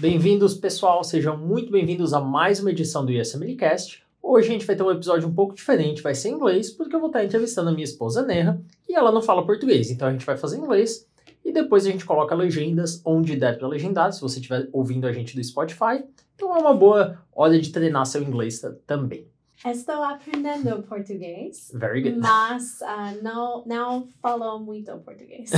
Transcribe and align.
Bem-vindos, 0.00 0.54
pessoal. 0.54 1.02
Sejam 1.02 1.36
muito 1.36 1.72
bem-vindos 1.72 2.14
a 2.14 2.20
mais 2.20 2.60
uma 2.60 2.70
edição 2.70 3.04
do 3.04 3.10
USMLcast. 3.10 4.06
Hoje 4.22 4.48
a 4.48 4.52
gente 4.52 4.64
vai 4.64 4.76
ter 4.76 4.84
um 4.84 4.92
episódio 4.92 5.28
um 5.28 5.34
pouco 5.34 5.56
diferente, 5.56 6.00
vai 6.00 6.14
ser 6.14 6.28
em 6.28 6.34
inglês, 6.34 6.70
porque 6.70 6.94
eu 6.94 7.00
vou 7.00 7.08
estar 7.08 7.24
entrevistando 7.24 7.70
a 7.70 7.72
minha 7.72 7.82
esposa 7.82 8.22
Neha 8.24 8.62
e 8.88 8.94
ela 8.94 9.10
não 9.10 9.20
fala 9.20 9.44
português, 9.44 9.90
então 9.90 10.06
a 10.06 10.12
gente 10.12 10.24
vai 10.24 10.36
fazer 10.36 10.58
inglês 10.58 11.04
e 11.44 11.50
depois 11.50 11.84
a 11.84 11.90
gente 11.90 12.04
coloca 12.04 12.32
legendas 12.32 13.02
onde 13.04 13.34
der 13.34 13.58
para 13.58 13.66
legendar, 13.66 14.12
se 14.12 14.20
você 14.20 14.38
estiver 14.38 14.68
ouvindo 14.72 15.04
a 15.04 15.12
gente 15.12 15.34
do 15.34 15.42
Spotify. 15.42 16.04
Então 16.36 16.54
é 16.54 16.60
uma 16.60 16.74
boa 16.74 17.20
hora 17.32 17.58
de 17.58 17.72
treinar 17.72 18.06
seu 18.06 18.22
inglês 18.22 18.62
também. 18.86 19.26
Estou 19.66 20.00
aprendendo 20.04 20.80
português. 20.84 21.72
Very 21.74 22.02
good. 22.02 22.18
Mas 22.18 22.78
uh, 22.82 23.20
não, 23.20 23.64
não 23.66 24.08
falo 24.22 24.60
muito 24.60 24.96
português. 24.98 25.50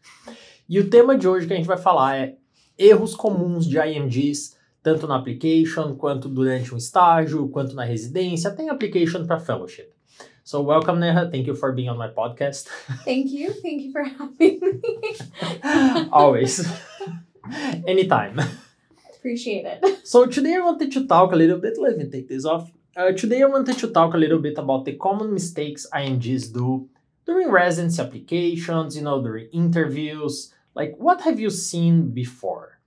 e 0.66 0.80
o 0.80 0.88
tema 0.88 1.18
de 1.18 1.28
hoje 1.28 1.46
que 1.46 1.52
a 1.52 1.56
gente 1.56 1.66
vai 1.66 1.76
falar 1.76 2.16
é 2.16 2.38
erros 2.78 3.14
comuns 3.14 3.66
de 3.66 3.78
IMGs, 3.78 4.56
tanto 4.82 5.06
na 5.06 5.16
application, 5.16 5.94
quanto 5.96 6.28
durante 6.28 6.74
um 6.74 6.76
estágio, 6.76 7.48
quanto 7.48 7.74
na 7.74 7.84
residência, 7.84 8.50
tem 8.50 8.68
application 8.68 9.26
para 9.26 9.40
fellowship. 9.40 9.88
So 10.44 10.60
welcome 10.60 11.00
Neha, 11.00 11.30
thank 11.30 11.46
you 11.46 11.54
for 11.54 11.72
being 11.72 11.88
on 11.88 11.96
my 11.96 12.08
podcast. 12.08 12.68
Thank 13.04 13.32
you, 13.32 13.50
thank 13.62 13.84
you 13.84 13.92
for 13.92 14.04
having 14.04 14.60
me. 14.60 14.60
Always. 16.12 16.60
Anytime. 17.86 18.40
Appreciate 19.16 19.64
it. 19.64 20.06
So 20.06 20.26
today 20.26 20.56
I 20.56 20.60
wanted 20.60 20.92
to 20.92 21.06
talk 21.06 21.32
a 21.32 21.36
little 21.36 21.58
bit, 21.58 21.78
let 21.78 21.96
me 21.96 22.10
take 22.10 22.28
this 22.28 22.44
off. 22.44 22.70
Uh, 22.94 23.12
today 23.12 23.42
I 23.42 23.46
wanted 23.46 23.78
to 23.78 23.88
talk 23.88 24.12
a 24.12 24.18
little 24.18 24.38
bit 24.38 24.58
about 24.58 24.84
the 24.84 24.96
common 24.96 25.32
mistakes 25.32 25.86
IMGs 25.94 26.52
do 26.52 26.90
during 27.24 27.50
residency 27.50 28.02
applications, 28.02 28.96
you 28.96 29.02
know, 29.02 29.22
during 29.22 29.48
interviews. 29.50 30.52
Like, 30.74 30.94
what 30.98 31.20
have 31.22 31.38
you 31.38 31.50
seen 31.50 32.10
before? 32.10 32.80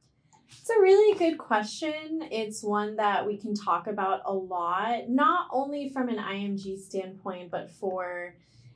It's 0.50 0.70
a 0.70 0.82
really 0.82 1.18
good 1.18 1.38
question. 1.38 2.28
It's 2.30 2.62
one 2.62 2.98
that 2.98 3.26
we 3.26 3.38
can 3.38 3.56
talk 3.56 3.88
about 3.88 4.22
a 4.26 4.34
lot, 4.34 5.10
not 5.10 5.48
only 5.52 5.90
from 5.90 6.10
an 6.10 6.18
IMG 6.18 6.80
standpoint, 6.80 7.52
but 7.52 7.72
for 7.72 8.36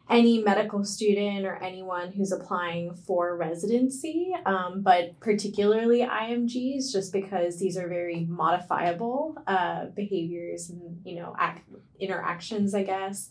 any 0.10 0.42
medical 0.42 0.84
student 0.84 1.46
or 1.46 1.56
anyone 1.56 2.12
who's 2.12 2.32
applying 2.32 2.94
for 2.94 3.36
residency, 3.38 4.34
um, 4.46 4.82
but 4.82 5.20
particularly 5.20 6.02
IMGs, 6.02 6.92
just 6.92 7.14
because 7.14 7.60
these 7.60 7.78
are 7.78 7.88
very 7.88 8.26
modifiable 8.30 9.38
uh, 9.48 9.86
behaviors 9.88 10.70
and 10.70 11.02
you 11.06 11.16
know 11.16 11.36
act- 11.38 11.70
interactions, 12.00 12.74
I 12.74 12.84
guess. 12.84 13.30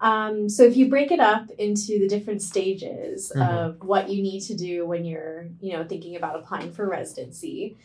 Um, 0.00 0.48
so 0.48 0.62
if 0.62 0.76
you 0.76 0.88
break 0.88 1.10
it 1.10 1.20
up 1.20 1.50
into 1.58 1.98
the 1.98 2.08
different 2.08 2.42
stages 2.42 3.32
Mhm. 3.34 3.48
of 3.48 3.82
what 3.82 4.10
you 4.10 4.22
need 4.22 4.40
to 4.42 4.54
do 4.54 4.86
when 4.86 5.04
you're 5.04 5.48
you 5.60 5.72
know 5.72 5.84
thinking 5.84 6.16
about 6.16 6.36
applying 6.36 6.70
for 6.72 6.86
residency, 6.88 7.76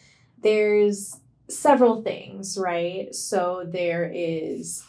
there's 0.42 1.18
several 1.48 2.02
things, 2.02 2.58
right? 2.58 3.14
So 3.16 3.64
there 3.66 4.10
is 4.14 4.84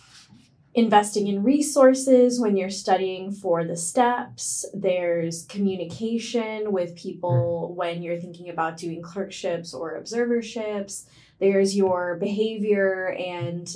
investing 0.75 1.27
in 1.27 1.42
resources 1.42 2.41
when 2.41 2.56
you're 2.56 2.70
studying 2.70 3.31
for 3.31 3.62
the 3.64 3.77
steps. 3.77 4.64
There's 4.73 5.45
communication 5.45 6.73
with 6.73 6.97
people 6.97 7.75
when 7.75 8.03
you're 8.03 8.19
thinking 8.19 8.48
about 8.48 8.79
doing 8.79 9.03
clerkships 9.03 9.75
or 9.75 9.97
observerships. 9.97 11.07
There's 11.41 11.77
your 11.77 12.17
behavior 12.17 13.14
and 13.19 13.69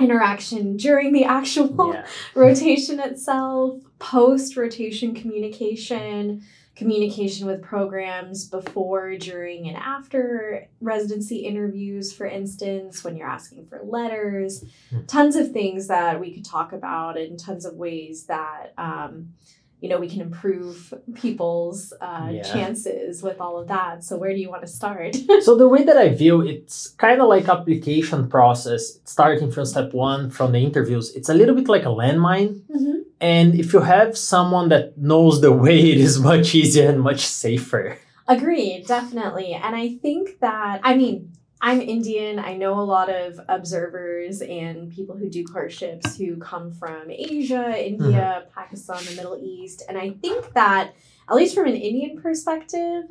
interaction 0.00 0.76
during 0.76 1.12
the 1.12 1.24
actual 1.24 1.92
Yeah. 1.92 2.06
rotation 2.34 3.00
itself, 3.00 3.80
post 3.98 4.56
rotation 4.56 5.14
communication, 5.14 6.42
communication 6.76 7.46
with 7.46 7.60
programs 7.60 8.46
before, 8.46 9.16
during, 9.16 9.68
and 9.68 9.76
after 9.76 10.66
residency 10.80 11.38
interviews, 11.38 12.12
for 12.12 12.24
instance, 12.26 13.04
when 13.04 13.16
you're 13.16 13.28
asking 13.28 13.66
for 13.66 13.80
letters, 13.84 14.64
Hmm. 14.90 15.04
tons 15.06 15.36
of 15.36 15.52
things 15.52 15.88
that 15.88 16.18
we 16.20 16.32
could 16.32 16.44
talk 16.44 16.72
about, 16.72 17.18
and 17.18 17.38
tons 17.38 17.64
of 17.66 17.74
ways 17.74 18.24
that. 18.24 18.72
Um, 18.78 19.34
you 19.80 19.88
know, 19.88 19.98
we 19.98 20.08
can 20.08 20.20
improve 20.20 20.92
people's 21.14 21.92
uh, 22.00 22.28
Yeah. 22.30 22.42
chances 22.42 23.22
with 23.22 23.40
all 23.40 23.58
of 23.58 23.66
that. 23.68 24.04
So, 24.04 24.16
where 24.16 24.32
do 24.32 24.40
you 24.44 24.50
want 24.50 24.62
to 24.62 24.68
start? 24.80 25.16
so 25.46 25.56
the 25.56 25.68
way 25.68 25.82
that 25.84 25.96
I 25.96 26.08
view 26.22 26.42
it's 26.42 26.88
kind 27.04 27.20
of 27.20 27.28
like 27.28 27.48
application 27.48 28.28
process, 28.28 28.98
starting 29.04 29.50
from 29.50 29.64
step 29.66 29.92
one, 29.94 30.30
from 30.30 30.52
the 30.52 30.58
interviews. 30.68 31.06
It's 31.16 31.28
a 31.28 31.34
little 31.34 31.54
bit 31.54 31.68
like 31.68 31.84
a 31.84 31.94
landmine. 32.00 32.60
Mhm. 32.76 32.96
And 33.20 33.54
if 33.54 33.72
you 33.74 33.80
have 33.80 34.16
someone 34.16 34.68
that 34.70 34.96
knows 34.96 35.40
the 35.40 35.52
way, 35.52 35.78
it 35.92 35.98
is 36.08 36.18
much 36.32 36.54
easier 36.54 36.88
and 36.88 37.00
much 37.00 37.22
safer. 37.26 37.98
Agreed, 38.28 38.86
definitely. 38.86 39.52
And 39.54 39.74
I 39.74 39.86
think 40.02 40.38
that, 40.40 40.80
I 40.84 40.96
mean, 40.96 41.32
I'm 41.62 41.80
Indian. 41.82 42.38
I 42.38 42.54
know 42.56 42.78
a 42.80 42.82
lot 42.82 43.10
of 43.10 43.38
observers 43.48 44.40
and 44.40 44.90
people 44.90 45.16
who 45.16 45.28
do 45.28 45.44
clerkships 45.44 46.16
who 46.16 46.36
come 46.38 46.72
from 46.72 47.10
Asia, 47.10 47.74
India, 47.86 48.44
Pakistan, 48.54 49.04
the 49.04 49.14
Middle 49.14 49.38
East. 49.42 49.82
And 49.88 49.98
I 49.98 50.10
think 50.10 50.52
that, 50.54 50.94
at 51.28 51.36
least 51.36 51.54
from 51.54 51.66
an 51.66 51.76
Indian 51.76 52.20
perspective, 52.20 53.04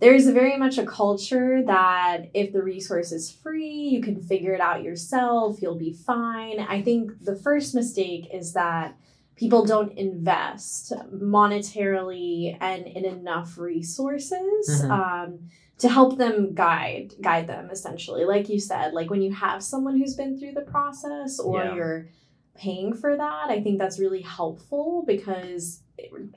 there's 0.00 0.26
very 0.28 0.56
much 0.56 0.78
a 0.78 0.84
culture 0.84 1.62
that 1.62 2.28
if 2.34 2.52
the 2.52 2.60
resource 2.62 3.12
is 3.12 3.30
free, 3.30 3.70
you 3.72 4.02
can 4.02 4.20
figure 4.20 4.52
it 4.52 4.60
out 4.60 4.82
yourself, 4.82 5.62
you'll 5.62 5.76
be 5.78 5.92
fine. 5.92 6.58
I 6.58 6.82
think 6.82 7.24
the 7.24 7.36
first 7.36 7.72
mistake 7.72 8.28
is 8.34 8.52
that 8.54 8.96
people 9.36 9.64
don't 9.64 9.96
invest 9.96 10.92
monetarily 11.14 12.56
and 12.60 12.86
in 12.86 13.04
enough 13.04 13.56
resources 13.58 14.82
Mhm. 14.82 14.90
um, 14.90 15.38
to 15.82 15.88
help 15.88 16.16
them 16.22 16.54
guide 16.54 17.08
guide 17.28 17.46
them 17.52 17.64
essentially. 17.76 18.24
Like 18.34 18.48
you 18.48 18.58
said 18.70 18.92
like 18.98 19.08
when 19.12 19.22
you 19.26 19.32
have 19.32 19.62
someone 19.62 19.96
who's 19.98 20.14
been 20.22 20.38
through 20.38 20.52
the 20.60 20.66
process 20.74 21.38
or 21.40 21.58
Yeah. 21.64 21.74
you're 21.76 22.00
paying 22.54 22.92
for 23.02 23.16
that 23.16 23.44
i 23.48 23.58
think 23.62 23.78
that's 23.78 23.98
really 23.98 24.20
helpful 24.20 25.04
because 25.06 25.80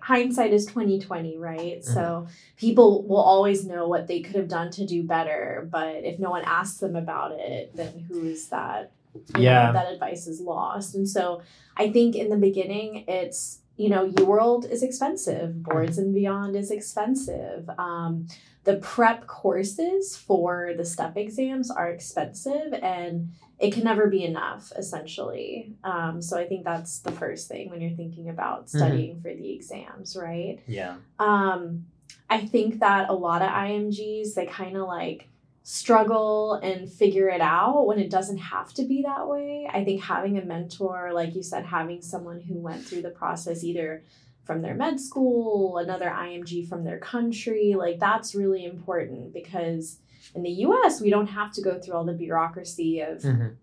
hindsight 0.02 0.54
is 0.54 0.66
2020 0.66 1.38
right? 1.38 1.84
So 1.84 2.28
people 2.56 3.06
will 3.10 3.26
always 3.34 3.66
know 3.66 3.84
what 3.94 4.08
they 4.08 4.22
could 4.22 4.36
have 4.42 4.48
done 4.48 4.70
to 4.78 4.86
do 4.86 5.04
better 5.04 5.68
but 5.78 5.98
if 6.12 6.18
no 6.20 6.30
one 6.30 6.44
asks 6.46 6.80
them 6.80 6.96
about 6.96 7.32
it 7.34 7.76
then 7.76 7.94
who 8.08 8.18
is 8.36 8.48
that? 8.50 8.92
You 9.14 9.22
know, 9.34 9.40
Yeah. 9.42 9.72
that 9.74 9.92
advice 9.92 10.26
is 10.28 10.40
lost. 10.42 10.96
And 10.96 11.08
so 11.08 11.42
i 11.78 11.86
think 11.92 12.16
in 12.16 12.30
the 12.30 12.38
beginning 12.50 13.04
it's 13.20 13.60
you 13.78 13.90
know 13.90 14.04
UWorld 14.10 14.64
is 14.72 14.82
expensive. 14.84 15.62
Boards 15.64 15.98
and 15.98 16.14
beyond 16.16 16.56
is 16.56 16.72
expensive. 16.72 17.70
Um, 17.78 18.28
the 18.66 18.76
prep 18.78 19.26
courses 19.28 20.18
for 20.18 20.74
the 20.76 20.84
step 20.86 21.16
exams 21.18 21.72
are 21.72 21.90
expensive 21.90 22.74
and 22.82 23.32
it 23.60 23.72
can 23.72 23.84
never 23.84 24.08
be 24.08 24.24
enough 24.26 24.72
essentially 24.78 25.72
um, 25.84 26.22
so 26.22 26.38
i 26.38 26.46
think 26.46 26.64
that's 26.66 27.00
the 27.00 27.12
first 27.12 27.48
thing 27.48 27.70
when 27.70 27.80
you're 27.82 27.96
thinking 27.96 28.28
about 28.30 28.70
studying 28.70 29.22
for 29.22 29.34
the 29.34 29.54
exams 29.54 30.18
right 30.18 30.60
Yeah. 30.68 30.96
um, 31.20 31.86
I 32.30 32.40
think 32.48 32.80
that 32.80 33.10
a 33.10 33.14
lot 33.14 33.44
of 33.44 33.50
IMGs 33.50 34.34
they 34.34 34.48
kind 34.48 34.76
of 34.76 34.88
like 34.88 35.28
struggle 35.62 36.54
and 36.56 36.92
figure 36.92 37.28
it 37.30 37.42
out 37.42 37.86
when 37.86 38.00
it 38.00 38.10
doesn't 38.10 38.38
have 38.38 38.74
to 38.76 38.84
be 38.84 39.02
that 39.04 39.28
way. 39.28 39.68
I 39.72 39.84
think 39.84 40.02
having 40.04 40.38
a 40.38 40.46
mentor, 40.46 41.12
like 41.14 41.36
you 41.36 41.44
said, 41.44 41.66
having 41.66 42.02
someone 42.02 42.40
who 42.40 42.56
went 42.56 42.84
through 42.86 43.02
the 43.02 43.10
process 43.10 43.64
either 43.64 44.04
from 44.46 44.62
their 44.62 44.76
med 44.76 45.00
school, 45.00 45.78
another 45.78 46.10
IMG 46.10 46.68
from 46.70 46.84
their 46.84 47.00
country, 47.00 47.76
like 47.78 48.00
that's 48.00 48.36
really 48.36 48.64
important 48.64 49.34
because 49.34 50.00
in 50.34 50.44
the 50.44 50.52
US, 50.68 51.02
we 51.02 51.10
don't 51.10 51.28
have 51.28 51.52
to 51.54 51.62
go 51.62 51.80
through 51.80 51.96
all 51.96 52.06
the 52.06 52.14
bureaucracy 52.14 53.00
of 53.02 53.20
Mhm. 53.22 53.56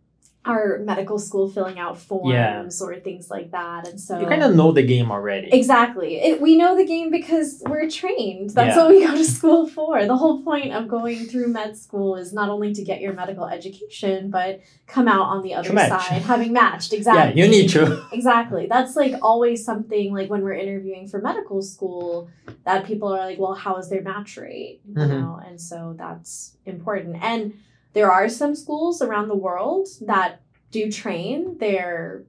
Our 0.44 0.80
medical 0.84 1.18
school 1.20 1.48
filling 1.48 1.78
out 1.78 1.96
forms 1.96 2.32
Yeah. 2.32 2.68
or 2.86 2.96
things 2.96 3.30
like 3.30 3.52
that. 3.52 3.86
And 3.86 4.00
so 4.00 4.18
You 4.18 4.26
kind 4.26 4.42
of 4.42 4.56
know 4.56 4.72
the 4.72 4.82
game 4.82 5.12
already. 5.12 5.48
Exactly. 5.52 6.16
It, 6.16 6.40
we 6.40 6.56
know 6.56 6.76
the 6.76 6.84
game 6.84 7.10
because 7.12 7.62
we're 7.64 7.88
trained. 7.88 8.50
That's 8.50 8.74
Yeah. 8.76 8.82
what 8.82 8.90
we 8.90 9.06
go 9.06 9.12
to 9.14 9.24
school 9.38 9.68
for. 9.68 10.04
The 10.04 10.16
whole 10.16 10.42
point 10.42 10.72
of 10.72 10.88
going 10.88 11.26
through 11.26 11.46
med 11.48 11.76
school 11.76 12.16
is 12.16 12.32
not 12.32 12.48
only 12.48 12.74
to 12.74 12.82
get 12.82 13.00
your 13.00 13.12
medical 13.12 13.46
education, 13.46 14.30
but 14.30 14.60
come 14.88 15.06
out 15.06 15.26
on 15.26 15.42
the 15.42 15.54
other 15.54 15.68
side 15.68 16.22
having 16.22 16.52
matched. 16.52 16.92
Yeah, 16.92 16.98
Exactly. 16.98 17.40
you 17.42 17.48
need 17.48 17.68
to. 17.70 18.02
Exactly. 18.12 18.66
That's 18.66 18.96
like 18.96 19.14
always 19.22 19.64
something 19.64 20.12
like 20.12 20.28
when 20.28 20.42
we're 20.42 20.54
interviewing 20.54 21.06
for 21.06 21.20
medical 21.20 21.62
school 21.62 22.28
that 22.64 22.84
people 22.84 23.08
are 23.14 23.24
like, 23.24 23.38
well, 23.38 23.54
how 23.54 23.76
is 23.76 23.88
their 23.88 24.02
match 24.02 24.36
rate? 24.36 24.80
You 24.88 24.94
Mhm. 24.94 25.08
know, 25.20 25.40
and 25.46 25.60
so 25.60 25.94
that's 25.96 26.56
important. 26.66 27.16
And 27.22 27.54
there 27.92 28.10
are 28.10 28.28
some 28.28 28.54
schools 28.54 29.02
around 29.02 29.28
the 29.28 29.36
world 29.36 29.88
that 30.00 30.40
do 30.70 30.90
train 30.90 31.58
their 31.58 32.24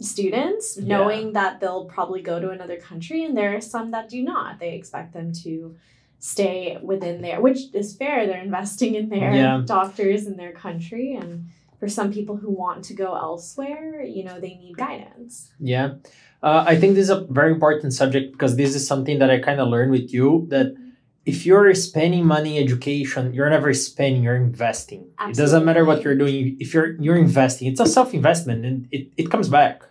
students 0.00 0.76
Yeah. 0.80 0.96
knowing 0.96 1.32
that 1.34 1.60
they'll 1.60 1.84
probably 1.84 2.22
go 2.22 2.40
to 2.40 2.50
another 2.50 2.76
country 2.76 3.24
and 3.24 3.36
there 3.36 3.54
are 3.56 3.60
some 3.60 3.90
that 3.92 4.08
do 4.08 4.22
not 4.22 4.58
they 4.58 4.74
expect 4.74 5.12
them 5.12 5.32
to 5.44 5.76
stay 6.18 6.78
within 6.82 7.20
there 7.22 7.40
which 7.40 7.60
is 7.72 7.94
fair 7.96 8.26
they're 8.26 8.42
investing 8.42 8.94
in 8.94 9.08
their 9.08 9.32
Yeah. 9.34 9.62
doctors 9.64 10.26
in 10.26 10.36
their 10.36 10.52
country 10.52 11.14
and 11.14 11.46
for 11.78 11.88
some 11.88 12.12
people 12.12 12.36
who 12.36 12.50
want 12.50 12.84
to 12.84 12.94
go 12.94 13.14
elsewhere 13.14 14.02
you 14.02 14.24
know 14.24 14.40
they 14.40 14.54
need 14.54 14.76
guidance 14.76 15.52
Yeah. 15.60 15.94
Uh, 16.42 16.64
I 16.66 16.74
think 16.76 16.94
this 16.96 17.04
is 17.04 17.10
a 17.10 17.20
very 17.30 17.52
important 17.52 17.92
subject 17.92 18.32
because 18.32 18.56
this 18.56 18.74
is 18.74 18.84
something 18.84 19.20
that 19.20 19.30
I 19.30 19.38
kind 19.38 19.60
of 19.60 19.68
learned 19.68 19.92
with 19.92 20.12
you 20.12 20.46
that 20.50 20.74
if 21.24 21.46
you're 21.46 21.72
spending 21.74 22.26
money 22.26 22.58
education, 22.58 23.32
you're 23.32 23.48
never 23.50 23.72
spending, 23.74 24.22
you're 24.24 24.36
investing. 24.36 25.06
It 25.28 25.36
doesn't 25.36 25.64
matter 25.64 25.84
what 25.84 26.02
you're 26.02 26.16
doing. 26.16 26.56
If 26.60 26.74
you're 26.74 27.00
you're 27.00 27.16
investing, 27.16 27.68
it's 27.68 27.80
a 27.80 27.86
self-investment 27.86 28.64
and 28.64 28.88
it, 28.90 29.08
it 29.16 29.30
comes 29.30 29.48
back. 29.48 29.82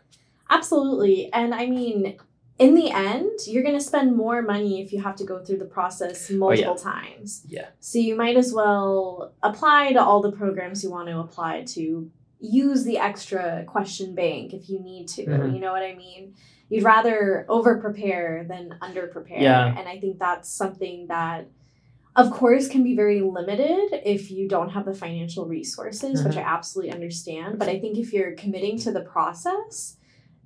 Absolutely. 0.50 1.31
And 1.33 1.54
I 1.56 1.66
mean, 1.68 2.18
in 2.60 2.75
the 2.75 2.92
end, 2.92 3.31
you're 3.48 3.63
going 3.63 3.78
to 3.78 3.83
spend 3.83 4.16
more 4.16 4.42
money 4.42 4.81
if 4.81 4.92
you 4.92 5.01
have 5.01 5.16
to 5.16 5.24
go 5.24 5.39
through 5.44 5.57
the 5.60 5.66
process 5.66 6.30
multiple 6.30 6.74
Oh, 6.74 6.75
yeah. 6.78 6.92
times. 6.94 7.44
Yeah. 7.48 7.68
So 7.80 7.98
you 8.00 8.16
might 8.16 8.36
as 8.38 8.54
well 8.54 9.34
apply 9.42 9.94
to 9.94 10.01
all 10.04 10.22
the 10.22 10.31
programs 10.31 10.84
you 10.84 10.92
want 10.92 11.07
to 11.07 11.19
apply 11.19 11.63
to. 11.75 12.12
Use 12.44 12.84
the 12.84 12.98
extra 12.98 13.63
question 13.68 14.16
bank 14.16 14.51
if 14.54 14.68
you 14.69 14.80
need 14.80 15.07
to. 15.10 15.25
Mhm. 15.25 15.54
You 15.54 15.60
know 15.60 15.72
what 15.72 15.84
I 15.84 15.94
mean? 15.95 16.34
You'd 16.72 16.86
rather 16.86 17.46
over 17.50 17.82
prepare 17.82 18.46
than 18.48 18.78
under 18.82 19.08
prepare. 19.08 19.42
Yeah. 19.42 19.78
And 19.78 19.90
I 19.90 20.00
think 20.00 20.20
that's 20.20 20.48
something 20.50 21.08
that, 21.08 21.50
of 22.16 22.32
course, 22.32 22.70
can 22.70 22.82
be 22.82 22.96
very 22.96 23.20
limited 23.20 23.90
if 24.06 24.32
you 24.32 24.48
don't 24.48 24.70
have 24.70 24.86
the 24.86 24.94
financial 24.94 25.46
resources, 25.46 26.24
which 26.24 26.36
mm-hmm. 26.36 26.48
I 26.48 26.50
absolutely 26.50 26.94
understand. 26.94 27.60
But 27.60 27.68
I 27.68 27.78
think 27.78 27.98
if 27.98 28.14
you're 28.14 28.32
committing 28.38 28.80
to 28.80 28.92
the 28.94 29.02
process, 29.02 29.98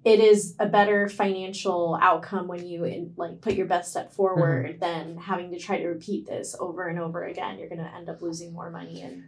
it 0.03 0.19
is 0.19 0.55
a 0.57 0.65
better 0.65 1.07
financial 1.09 1.95
outcome 2.01 2.47
when 2.47 2.65
you 2.65 2.85
in, 2.85 3.13
like 3.17 3.41
put 3.41 3.53
your 3.53 3.67
best 3.67 3.91
step 3.91 4.11
forward 4.11 4.65
mm-hmm. 4.65 4.79
than 4.79 5.17
having 5.17 5.51
to 5.51 5.59
try 5.59 5.77
to 5.77 5.87
repeat 5.87 6.25
this 6.25 6.55
over 6.59 6.87
and 6.87 6.97
over 6.97 7.23
again. 7.23 7.59
You're 7.59 7.69
going 7.69 7.83
to 7.83 7.95
end 7.95 8.09
up 8.09 8.23
losing 8.23 8.51
more 8.51 8.71
money 8.71 9.03
and 9.03 9.25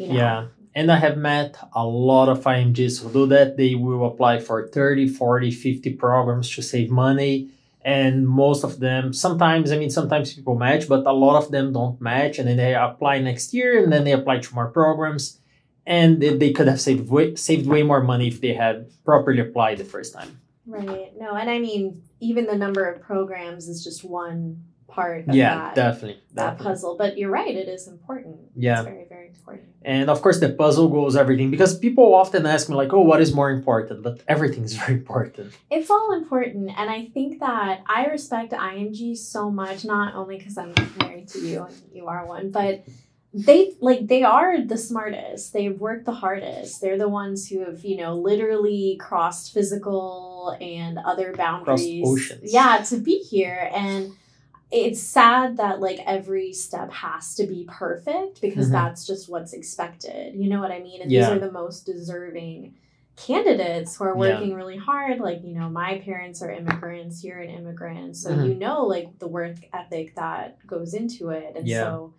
you 0.00 0.08
know. 0.08 0.14
Yeah. 0.14 0.46
And 0.74 0.90
I 0.90 0.96
have 0.96 1.16
met 1.16 1.56
a 1.74 1.84
lot 1.84 2.28
of 2.28 2.44
IMGs 2.44 3.02
who 3.02 3.12
do 3.12 3.26
that. 3.26 3.56
They 3.56 3.74
will 3.74 4.06
apply 4.06 4.38
for 4.38 4.68
30, 4.68 5.08
40, 5.08 5.50
50 5.50 5.94
programs 5.94 6.48
to 6.54 6.62
save 6.62 6.90
money. 6.90 7.50
And 7.82 8.28
most 8.28 8.62
of 8.62 8.78
them, 8.78 9.12
sometimes, 9.12 9.72
I 9.72 9.78
mean, 9.78 9.90
sometimes 9.90 10.34
people 10.34 10.54
match, 10.54 10.88
but 10.88 11.06
a 11.06 11.12
lot 11.12 11.42
of 11.42 11.50
them 11.50 11.72
don't 11.72 12.00
match. 12.00 12.38
And 12.38 12.46
then 12.46 12.56
they 12.56 12.74
apply 12.74 13.18
next 13.18 13.52
year 13.52 13.82
and 13.82 13.92
then 13.92 14.04
they 14.04 14.12
apply 14.12 14.38
to 14.40 14.54
more 14.54 14.68
programs. 14.68 15.40
And 15.86 16.20
they, 16.20 16.36
they 16.36 16.52
could 16.52 16.68
have 16.68 16.80
saved 16.80 17.10
way, 17.10 17.34
saved 17.34 17.66
way 17.66 17.82
more 17.82 18.02
money 18.02 18.28
if 18.28 18.40
they 18.40 18.54
had 18.54 18.90
properly 19.04 19.40
applied 19.40 19.78
the 19.78 19.84
first 19.84 20.12
time. 20.12 20.40
Right. 20.66 21.12
No, 21.18 21.34
and 21.34 21.50
I 21.50 21.58
mean 21.58 22.02
even 22.20 22.46
the 22.46 22.56
number 22.56 22.84
of 22.84 23.00
programs 23.00 23.66
is 23.66 23.82
just 23.82 24.04
one 24.04 24.62
part 24.86 25.28
of 25.28 25.34
yeah, 25.34 25.56
that, 25.56 25.74
definitely. 25.74 26.20
that 26.34 26.50
definitely. 26.50 26.64
puzzle. 26.64 26.96
But 26.96 27.18
you're 27.18 27.30
right, 27.30 27.54
it 27.54 27.68
is 27.68 27.88
important. 27.88 28.38
Yeah. 28.54 28.82
It's 29.30 29.40
very, 29.40 29.58
very 29.58 29.66
important. 29.66 29.76
And 29.82 30.10
of 30.10 30.22
course, 30.22 30.40
the 30.40 30.50
puzzle 30.50 30.88
goes 30.88 31.16
everything 31.16 31.50
because 31.50 31.78
people 31.78 32.14
often 32.14 32.46
ask 32.46 32.68
me, 32.68 32.74
like, 32.76 32.92
oh, 32.92 33.00
what 33.00 33.20
is 33.20 33.32
more 33.32 33.50
important? 33.50 34.02
But 34.02 34.22
everything 34.28 34.64
is 34.64 34.74
very 34.82 34.94
important. 34.94 35.54
It's 35.70 35.90
all 35.90 36.12
important. 36.12 36.70
And 36.76 36.90
I 36.90 37.06
think 37.06 37.40
that 37.40 37.82
I 37.86 38.06
respect 38.06 38.52
IMG 38.52 39.16
so 39.16 39.50
much, 39.50 39.84
not 39.84 40.14
only 40.14 40.38
because 40.38 40.58
I'm 40.58 40.74
married 40.98 41.28
to 41.28 41.38
you 41.40 41.62
and 41.62 41.82
you 41.92 42.06
are 42.06 42.26
one, 42.26 42.50
but 42.50 42.84
they 43.32 43.72
like 43.80 44.08
they 44.08 44.24
are 44.24 44.60
the 44.60 44.76
smartest 44.76 45.52
they've 45.52 45.78
worked 45.78 46.04
the 46.04 46.12
hardest 46.12 46.80
they're 46.80 46.98
the 46.98 47.08
ones 47.08 47.48
who 47.48 47.60
have 47.64 47.84
you 47.84 47.96
know 47.96 48.16
literally 48.16 48.96
crossed 48.98 49.54
physical 49.54 50.56
and 50.60 50.98
other 50.98 51.32
boundaries 51.36 52.02
oceans. 52.04 52.52
yeah 52.52 52.78
to 52.78 52.96
be 52.96 53.18
here 53.18 53.70
and 53.72 54.12
it's 54.70 55.00
sad 55.02 55.56
that 55.56 55.80
like 55.80 55.98
every 56.06 56.52
step 56.52 56.92
has 56.92 57.34
to 57.34 57.46
be 57.46 57.66
perfect 57.68 58.40
because 58.40 58.68
Mhm. 58.68 58.72
that's 58.72 59.06
just 59.06 59.28
what's 59.28 59.52
expected 59.52 60.34
you 60.36 60.48
know 60.48 60.60
what 60.60 60.70
i 60.70 60.78
mean 60.80 61.02
and 61.02 61.10
Yeah. 61.10 61.20
these 61.28 61.36
are 61.36 61.40
the 61.46 61.52
most 61.52 61.86
deserving 61.86 62.74
candidates 63.16 63.96
who 63.96 64.04
are 64.04 64.16
Yeah. 64.16 64.34
working 64.34 64.54
really 64.54 64.76
hard 64.76 65.18
like 65.20 65.42
you 65.44 65.54
know 65.54 65.68
my 65.68 65.98
parents 65.98 66.40
are 66.42 66.50
immigrants 66.50 67.22
you're 67.24 67.38
an 67.40 67.50
immigrant 67.50 68.16
so 68.16 68.30
Mhm. 68.30 68.48
you 68.48 68.54
know 68.54 68.86
like 68.86 69.18
the 69.18 69.28
work 69.28 69.56
ethic 69.74 70.14
that 70.14 70.64
goes 70.66 70.94
into 70.94 71.30
it 71.30 71.54
and 71.56 71.68
Yeah. 71.68 71.82
so 71.82 72.14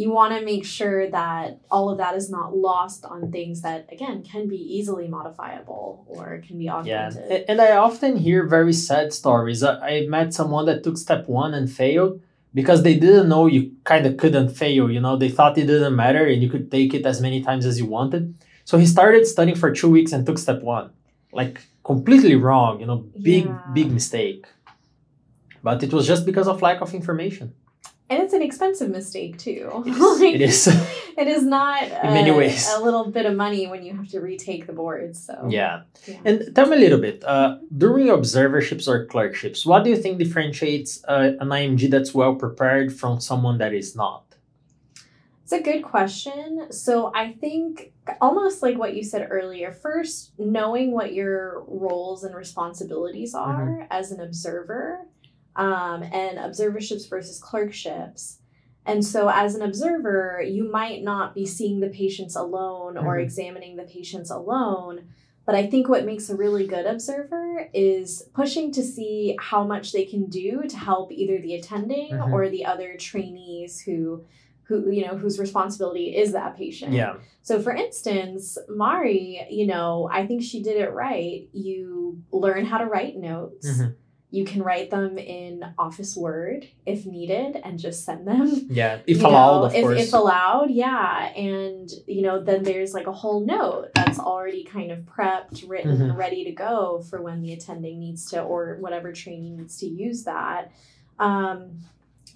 you 0.00 0.08
want 0.18 0.30
to 0.36 0.40
make 0.52 0.64
sure 0.78 1.02
that 1.18 1.46
all 1.74 1.86
of 1.92 1.96
that 2.02 2.14
is 2.20 2.26
not 2.36 2.48
lost 2.68 3.00
on 3.12 3.20
things 3.36 3.56
that 3.66 3.80
again 3.96 4.16
can 4.32 4.42
be 4.54 4.60
easily 4.76 5.06
modifiable 5.16 5.86
or 6.14 6.24
can 6.46 6.56
be 6.62 6.68
augmented 6.76 7.26
a- 7.34 7.44
and 7.50 7.58
I 7.68 7.70
often 7.86 8.12
hear 8.26 8.38
very 8.58 8.72
sad 8.88 9.06
stories. 9.20 9.58
I, 9.62 9.72
I 9.90 9.94
met 10.16 10.28
someone 10.40 10.64
that 10.70 10.78
took 10.84 10.96
step 11.06 11.22
one 11.42 11.52
and 11.58 11.66
failed 11.82 12.14
because 12.58 12.80
they 12.82 12.96
didn't 13.04 13.28
know 13.32 13.44
you 13.56 13.62
kind 13.92 14.04
of 14.08 14.12
couldn't 14.22 14.50
fail. 14.62 14.84
You 14.96 15.00
know, 15.04 15.14
they 15.22 15.28
thought 15.36 15.58
it 15.62 15.66
didn't 15.72 15.96
matter 16.04 16.24
and 16.30 16.38
you 16.44 16.48
could 16.54 16.66
take 16.76 16.90
it 16.98 17.04
as 17.12 17.20
many 17.26 17.38
times 17.48 17.64
as 17.70 17.74
you 17.80 17.86
wanted. 17.98 18.22
So 18.70 18.74
he 18.82 18.86
started 18.96 19.22
studying 19.34 19.58
for 19.62 19.70
two 19.80 19.90
weeks 19.96 20.12
and 20.14 20.20
took 20.24 20.38
step 20.46 20.60
one, 20.62 20.86
like 21.40 21.54
completely 21.90 22.36
wrong. 22.46 22.72
You 22.80 22.86
know, 22.90 22.98
big 23.32 23.44
Yeah. 23.46 23.72
big 23.78 23.88
mistake. 23.98 24.42
But 25.62 25.82
it 25.82 25.92
was 25.92 26.06
just 26.12 26.24
because 26.30 26.46
of 26.52 26.62
lack 26.62 26.80
of 26.80 26.94
information. 27.00 27.46
And 28.10 28.22
it's 28.22 28.32
an 28.32 28.42
expensive 28.42 28.88
mistake 28.90 29.36
too 29.38 29.82
It 29.86 29.90
is. 29.90 29.98
Like, 30.20 30.34
it 30.34 30.40
is. 30.40 30.66
it 31.22 31.28
is 31.28 31.42
not 31.44 31.82
In 32.06 32.14
many 32.14 32.30
a- 32.30 32.34
ways. 32.34 32.68
a 32.76 32.80
little 32.82 33.10
bit 33.10 33.26
of 33.26 33.34
money 33.36 33.66
when 33.66 33.82
you 33.84 33.94
have 33.96 34.08
to 34.08 34.20
retake 34.20 34.66
the 34.66 34.72
boards 34.72 35.26
so 35.26 35.34
yeah. 35.48 35.82
Yeah. 36.06 36.16
And 36.24 36.54
tell 36.54 36.66
me 36.66 36.76
a 36.76 36.80
little 36.80 37.00
bit. 37.00 37.22
Uh, 37.24 37.58
during 37.76 38.08
observerships 38.10 38.88
or 38.88 39.06
clerkships, 39.06 39.66
what 39.66 39.84
do 39.84 39.90
you 39.90 39.96
think 39.96 40.18
differentiates 40.18 41.02
uh, 41.06 41.32
an 41.40 41.48
IMG 41.48 41.90
that's 41.90 42.12
well 42.14 42.34
prepared 42.34 42.92
from 43.00 43.20
someone 43.20 43.58
that 43.58 43.72
is 43.74 43.94
not? 43.96 44.24
It's 45.42 45.52
a 45.52 45.62
good 45.62 45.82
question. 45.82 46.70
So 46.70 47.10
I 47.14 47.32
think 47.32 47.92
almost 48.20 48.62
like 48.62 48.76
what 48.76 48.94
you 48.94 49.02
said 49.02 49.28
earlier, 49.30 49.72
first 49.72 50.32
knowing 50.38 50.92
what 50.92 51.14
your 51.14 51.64
roles 51.66 52.22
and 52.24 52.34
responsibilities 52.34 53.32
are 53.34 53.86
as 53.90 54.12
an 54.12 54.20
observer, 54.20 55.06
um, 55.58 56.02
and 56.04 56.38
observerships 56.38 57.04
versus 57.06 57.38
clerkships. 57.40 58.38
And 58.86 59.04
so 59.04 59.28
as 59.28 59.54
an 59.54 59.60
observer, 59.62 60.40
you 60.42 60.70
might 60.70 61.02
not 61.02 61.34
be 61.34 61.44
seeing 61.44 61.80
the 61.80 61.88
patients 61.90 62.34
alone 62.36 62.96
or 62.96 63.16
Mhm. 63.18 63.22
examining 63.24 63.76
the 63.76 63.82
patients 63.82 64.30
alone. 64.30 65.08
But 65.44 65.54
I 65.54 65.66
think 65.66 65.88
what 65.88 66.04
makes 66.06 66.30
a 66.30 66.36
really 66.36 66.66
good 66.66 66.86
observer 66.86 67.68
is 67.74 68.28
pushing 68.34 68.70
to 68.72 68.82
see 68.82 69.36
how 69.40 69.64
much 69.64 69.92
they 69.92 70.04
can 70.04 70.26
do 70.26 70.62
to 70.68 70.76
help 70.76 71.10
either 71.12 71.38
the 71.38 71.54
attending 71.54 72.12
Mhm. 72.12 72.32
or 72.32 72.48
the 72.48 72.64
other 72.64 72.96
trainees 72.96 73.80
who 73.80 74.24
who 74.64 74.90
you 74.90 75.06
know 75.06 75.16
whose 75.16 75.38
responsibility 75.38 76.14
is 76.14 76.32
that 76.32 76.54
patient. 76.54 76.92
Yeah. 76.92 77.14
So 77.40 77.58
for 77.58 77.72
instance, 77.74 78.58
Mari, 78.68 79.46
you 79.50 79.66
know, 79.66 80.10
I 80.12 80.26
think 80.26 80.42
she 80.42 80.62
did 80.62 80.76
it 80.76 80.92
right. 80.92 81.48
You 81.52 82.22
learn 82.30 82.66
how 82.66 82.76
to 82.76 82.84
write 82.84 83.16
notes. 83.16 83.66
Mhm. 83.66 83.94
You 84.30 84.44
can 84.44 84.62
write 84.62 84.90
them 84.90 85.16
in 85.16 85.64
Office 85.78 86.14
Word 86.14 86.68
if 86.84 87.06
needed 87.06 87.56
and 87.64 87.78
just 87.78 88.04
send 88.04 88.26
them 88.26 88.66
Yeah. 88.70 88.98
If 89.06 89.22
you 89.22 89.26
allowed, 89.26 89.60
know, 89.60 89.64
of 89.64 89.74
if, 89.74 89.82
course. 89.84 90.00
if 90.02 90.12
allowed, 90.12 90.70
yeah. 90.70 91.32
And 91.34 91.90
you 92.06 92.20
know, 92.22 92.42
then 92.42 92.62
there's 92.62 92.92
like 92.92 93.06
a 93.06 93.12
whole 93.12 93.40
note 93.40 93.88
that's 93.94 94.18
already 94.18 94.64
kind 94.64 94.90
of 94.90 94.98
prepped, 95.06 95.66
written, 95.66 95.96
Mhm. 95.98 96.16
ready 96.16 96.44
to 96.44 96.52
go 96.52 97.00
for 97.08 97.22
when 97.22 97.40
the 97.40 97.54
attending 97.54 98.00
needs 98.00 98.28
to 98.30 98.42
or 98.42 98.76
whatever 98.80 99.12
training 99.12 99.56
needs 99.56 99.78
to 99.78 99.86
use 99.86 100.24
that. 100.24 100.72
Um, 101.18 101.78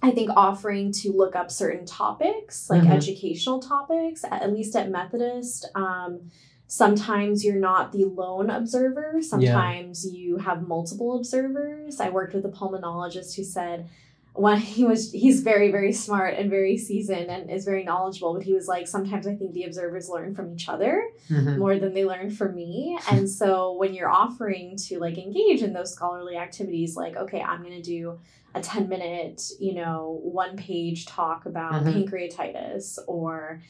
I 0.01 0.11
think 0.11 0.31
offering 0.35 0.91
to 0.93 1.11
look 1.13 1.35
up 1.35 1.49
certain 1.51 1.85
topics, 1.85 2.69
like 2.69 2.81
Mhm. 2.81 2.91
educational 2.91 3.59
topics, 3.59 4.23
at, 4.25 4.41
at 4.41 4.51
least 4.51 4.75
at 4.75 4.89
Methodist. 4.89 5.69
Um, 5.75 6.31
sometimes 6.77 7.45
you're 7.45 7.59
not 7.59 7.91
the 7.91 8.03
lone 8.05 8.49
observer. 8.49 9.17
Sometimes 9.21 10.11
you 10.11 10.37
have 10.37 10.67
multiple 10.67 11.15
observers. 11.17 11.99
I 11.99 12.09
worked 12.09 12.33
with 12.33 12.45
a 12.45 12.49
pulmonologist 12.49 13.35
who 13.35 13.43
said 13.43 13.87
when 14.35 14.57
he 14.57 14.83
was 14.83 15.11
he's 15.11 15.41
very 15.41 15.69
very 15.71 15.91
smart 15.93 16.33
and 16.33 16.49
very 16.49 16.75
seasoned 16.75 17.29
and 17.29 17.51
is 17.51 17.65
very 17.65 17.83
knowledgeable 17.83 18.33
but 18.33 18.41
he 18.41 18.51
was 18.55 18.67
like 18.67 18.87
sometimes 18.87 19.27
i 19.27 19.35
think 19.35 19.53
the 19.53 19.63
observers 19.63 20.09
learn 20.09 20.33
from 20.33 20.51
each 20.51 20.67
other 20.67 21.07
Mhm. 21.29 21.57
more 21.59 21.77
than 21.77 21.93
they 21.93 22.03
learn 22.03 22.31
from 22.31 22.55
me 22.55 22.97
and 23.11 23.29
so 23.29 23.73
when 23.77 23.93
you're 23.93 24.09
offering 24.09 24.75
to 24.87 24.97
like 24.97 25.19
engage 25.19 25.61
in 25.61 25.71
those 25.71 25.93
scholarly 25.93 26.35
activities 26.35 26.95
like 26.95 27.15
okay 27.15 27.41
i'm 27.43 27.61
going 27.61 27.79
to 27.79 27.83
do 27.83 28.17
a 28.55 28.61
10 28.61 28.89
minute 28.89 29.39
you 29.59 29.75
know 29.75 30.19
one 30.23 30.57
page 30.57 31.05
talk 31.05 31.45
about 31.45 31.83
Mhm. 31.83 31.93
pancreatitis 31.93 32.97
or 33.07 33.61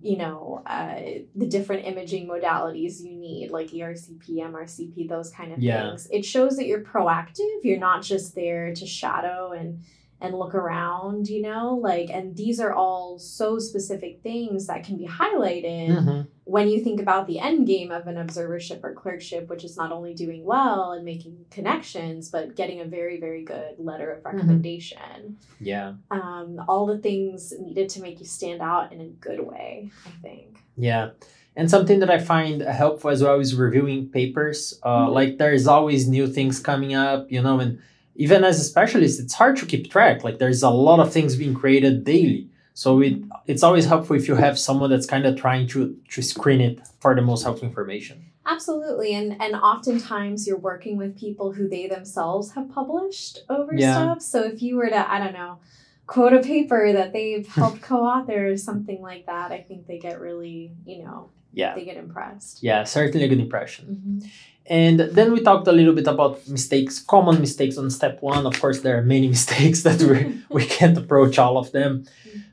you 0.00 0.16
know 0.16 0.62
uh, 0.66 1.00
the 1.34 1.46
different 1.46 1.84
imaging 1.86 2.26
modalities 2.26 3.00
you 3.02 3.12
need 3.14 3.50
like 3.50 3.68
ercp 3.68 4.26
mrcp 4.28 5.08
those 5.08 5.30
kind 5.30 5.52
of 5.52 5.58
Yeah. 5.58 5.88
things 5.90 6.08
it 6.10 6.24
shows 6.24 6.56
that 6.56 6.66
you're 6.66 6.80
proactive 6.82 7.62
you're 7.62 7.78
not 7.78 8.02
just 8.02 8.34
there 8.34 8.74
to 8.74 8.86
shadow 8.86 9.52
and 9.52 9.82
and 10.20 10.34
look 10.38 10.54
around 10.54 11.28
you 11.28 11.42
know 11.42 11.74
like 11.82 12.08
and 12.10 12.36
these 12.36 12.58
are 12.58 12.72
all 12.72 13.18
so 13.18 13.58
specific 13.58 14.20
things 14.22 14.66
that 14.66 14.82
can 14.84 14.96
be 14.96 15.06
highlighted 15.06 15.88
Mhm. 15.90 16.26
when 16.44 16.68
you 16.68 16.80
think 16.80 17.00
about 17.00 17.26
the 17.26 17.38
end 17.38 17.66
game 17.66 17.90
of 17.90 18.06
an 18.06 18.14
observership 18.16 18.80
or 18.84 18.94
clerkship, 18.94 19.48
which 19.50 19.64
is 19.64 19.76
not 19.76 19.90
only 19.90 20.14
doing 20.14 20.44
well 20.44 20.92
and 20.92 21.04
making 21.04 21.44
connections, 21.50 22.28
but 22.30 22.54
getting 22.54 22.80
a 22.80 22.84
very, 22.84 23.18
very 23.18 23.42
good 23.44 23.74
letter 23.78 24.12
of 24.12 24.24
recommendation. 24.24 25.38
Yeah. 25.60 25.94
Um, 26.10 26.62
all 26.68 26.86
the 26.86 26.98
things 26.98 27.52
needed 27.58 27.88
to 27.90 28.00
make 28.02 28.20
you 28.20 28.26
stand 28.26 28.60
out 28.62 28.92
in 28.92 29.00
a 29.00 29.06
good 29.08 29.40
way, 29.40 29.90
I 30.06 30.10
think. 30.22 30.58
Yeah. 30.76 31.10
And 31.56 31.70
something 31.70 31.98
that 32.00 32.10
I 32.10 32.18
find 32.18 32.60
helpful 32.62 33.10
as 33.10 33.22
well 33.22 33.40
is 33.40 33.54
reviewing 33.54 34.08
papers. 34.08 34.78
Uh, 34.82 35.06
Mhm. 35.08 35.12
Like 35.14 35.38
there's 35.38 35.66
always 35.66 36.06
new 36.06 36.26
things 36.26 36.60
coming 36.60 36.94
up, 36.94 37.30
you 37.32 37.42
know, 37.42 37.58
and 37.60 37.78
even 38.16 38.44
as 38.44 38.58
a 38.60 38.64
specialist, 38.64 39.20
it's 39.20 39.34
hard 39.34 39.56
to 39.58 39.66
keep 39.66 39.90
track. 39.90 40.24
Like 40.24 40.38
there's 40.38 40.62
a 40.62 40.70
lot 40.70 41.00
of 41.00 41.12
things 41.12 41.36
being 41.36 41.54
created 41.54 42.04
daily. 42.04 42.48
So 42.74 43.00
it 43.00 43.14
it's 43.46 43.62
always 43.62 43.86
helpful 43.86 44.16
if 44.16 44.28
you 44.28 44.34
have 44.36 44.58
someone 44.58 44.90
that's 44.90 45.06
kind 45.06 45.24
of 45.26 45.36
trying 45.36 45.66
to 45.68 45.96
to 46.12 46.22
screen 46.22 46.60
it 46.60 46.80
for 47.00 47.14
the 47.14 47.22
most 47.22 47.42
helpful 47.44 47.66
information. 47.68 48.16
Absolutely. 48.44 49.14
And 49.14 49.40
and 49.42 49.54
oftentimes 49.56 50.46
you're 50.46 50.58
working 50.58 50.96
with 50.96 51.18
people 51.18 51.52
who 51.52 51.68
they 51.68 51.86
themselves 51.88 52.52
have 52.52 52.68
published 52.70 53.40
over 53.48 53.74
Yeah. 53.74 53.94
stuff. 53.94 54.22
So 54.22 54.42
if 54.44 54.62
you 54.62 54.76
were 54.76 54.88
to, 54.88 55.12
I 55.14 55.18
don't 55.18 55.32
know, 55.32 55.58
quote 56.06 56.32
a 56.32 56.40
paper 56.40 56.92
that 56.92 57.12
they've 57.12 57.46
helped 57.60 57.80
co-author 57.82 58.50
or 58.52 58.56
something 58.56 59.00
like 59.00 59.26
that, 59.26 59.50
I 59.52 59.60
think 59.62 59.86
they 59.86 59.98
get 59.98 60.20
really, 60.20 60.72
you 60.84 61.02
know, 61.02 61.30
Yeah. 61.52 61.74
they 61.74 61.84
get 61.84 61.96
impressed. 61.96 62.62
Yeah, 62.62 62.84
certainly 62.84 63.24
a 63.24 63.28
good 63.28 63.40
impression. 63.40 63.84
Mhm. 64.22 64.30
And 64.68 64.98
then 65.00 65.32
we 65.32 65.40
talked 65.42 65.66
a 65.68 65.72
little 65.72 65.94
bit 65.94 66.06
about 66.06 66.46
mistakes, 66.48 66.98
common 66.98 67.40
mistakes 67.40 67.78
on 67.78 67.90
step 67.90 68.20
one. 68.20 68.46
Of 68.46 68.60
course, 68.60 68.80
there 68.80 68.98
are 68.98 69.02
many 69.02 69.28
mistakes 69.36 69.82
that 69.82 70.00
we, 70.02 70.40
we 70.50 70.66
can't 70.66 70.96
approach 70.98 71.38
all 71.38 71.56
of 71.58 71.72
them. 71.72 72.04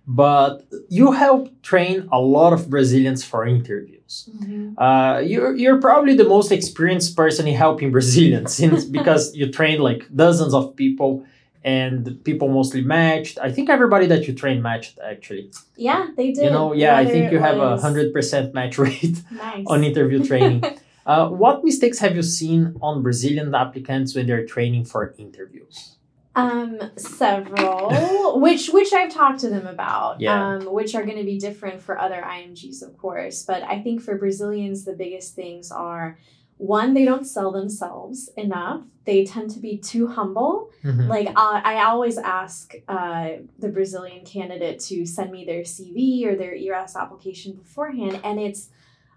But 0.05 0.65
you 0.89 1.13
help 1.13 1.49
train 1.61 2.09
a 2.11 2.19
lot 2.19 2.51
of 2.53 2.69
Brazilians 2.69 3.23
for 3.23 3.45
interviews. 3.47 4.29
Mhm. 4.29 4.75
Uh, 4.77 5.19
you're, 5.19 5.55
you're 5.55 5.79
probably 5.79 6.15
the 6.15 6.25
most 6.25 6.51
experienced 6.51 7.15
person 7.15 7.47
in 7.47 7.55
helping 7.55 7.91
Brazilians 7.91 8.53
since 8.61 8.85
because 8.85 9.35
you 9.35 9.51
train 9.51 9.79
like 9.79 10.03
dozens 10.15 10.53
of 10.53 10.75
people 10.75 11.25
and 11.63 12.21
people 12.25 12.49
mostly 12.49 12.81
matched. 12.81 13.39
I 13.39 13.49
think 13.51 13.69
everybody 13.69 14.05
that 14.07 14.27
you 14.27 14.33
train 14.33 14.61
matched 14.61 14.99
actually. 15.03 15.49
Yeah, 15.77 16.07
they 16.17 16.33
did. 16.33 16.43
You 16.43 16.49
know, 16.51 16.73
yeah, 16.73 16.97
I 16.97 17.05
think 17.05 17.31
you 17.31 17.39
have 17.39 17.57
a 17.57 17.77
hundred 17.77 18.13
percent 18.13 18.53
match 18.53 18.77
rate 18.77 19.21
nice. 19.31 19.65
on 19.67 19.83
interview 19.83 20.23
training. 20.23 20.63
Uh, 21.05 21.27
what 21.29 21.63
mistakes 21.63 21.99
have 21.99 22.15
you 22.15 22.21
seen 22.21 22.75
on 22.81 23.03
Brazilian 23.03 23.53
applicants 23.53 24.15
when 24.15 24.25
they're 24.25 24.45
training 24.45 24.85
for 24.85 25.13
interviews? 25.17 25.97
Um, 26.35 26.79
several, 26.95 28.39
which 28.41 28.69
which 28.69 28.91
I've 28.93 29.13
talked 29.13 29.39
to 29.41 29.49
them 29.49 29.67
about. 29.67 30.19
Yeah. 30.19 30.55
Um, 30.55 30.73
which 30.73 30.95
are 30.95 31.03
going 31.03 31.17
to 31.17 31.23
be 31.23 31.37
different 31.37 31.81
for 31.81 31.99
other 31.99 32.21
IMGs, 32.25 32.81
of 32.81 32.97
course. 32.97 33.43
But 33.43 33.63
I 33.63 33.81
think 33.81 34.01
for 34.01 34.17
Brazilians, 34.17 34.85
the 34.85 34.93
biggest 34.93 35.35
things 35.35 35.71
are 35.71 36.17
one, 36.57 36.93
they 36.93 37.03
don't 37.03 37.25
sell 37.25 37.51
themselves 37.51 38.29
enough. 38.37 38.81
They 39.05 39.25
tend 39.25 39.51
to 39.51 39.59
be 39.59 39.77
too 39.77 40.07
humble. 40.07 40.71
Mhm. 40.83 41.07
Like 41.07 41.27
I, 41.35 41.61
I 41.65 41.83
always 41.83 42.17
ask 42.17 42.73
uh, 42.87 43.29
the 43.59 43.69
Brazilian 43.69 44.25
candidate 44.25 44.79
to 44.81 45.05
send 45.05 45.31
me 45.31 45.45
their 45.45 45.61
CV 45.63 46.25
or 46.25 46.35
their 46.35 46.55
ERAS 46.55 46.95
application 46.95 47.53
beforehand, 47.53 48.21
and 48.23 48.39
it's 48.39 48.69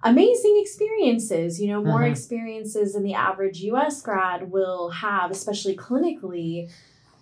amazing 0.03 0.59
experiences. 0.61 1.61
You 1.61 1.69
know, 1.69 1.83
more 1.83 2.01
Mhm. 2.03 2.11
experiences 2.11 2.93
than 2.95 3.03
the 3.03 3.15
average 3.15 3.61
U.S. 3.63 4.03
grad 4.03 4.51
will 4.51 4.91
have, 4.91 5.31
especially 5.31 5.77
clinically. 5.77 6.69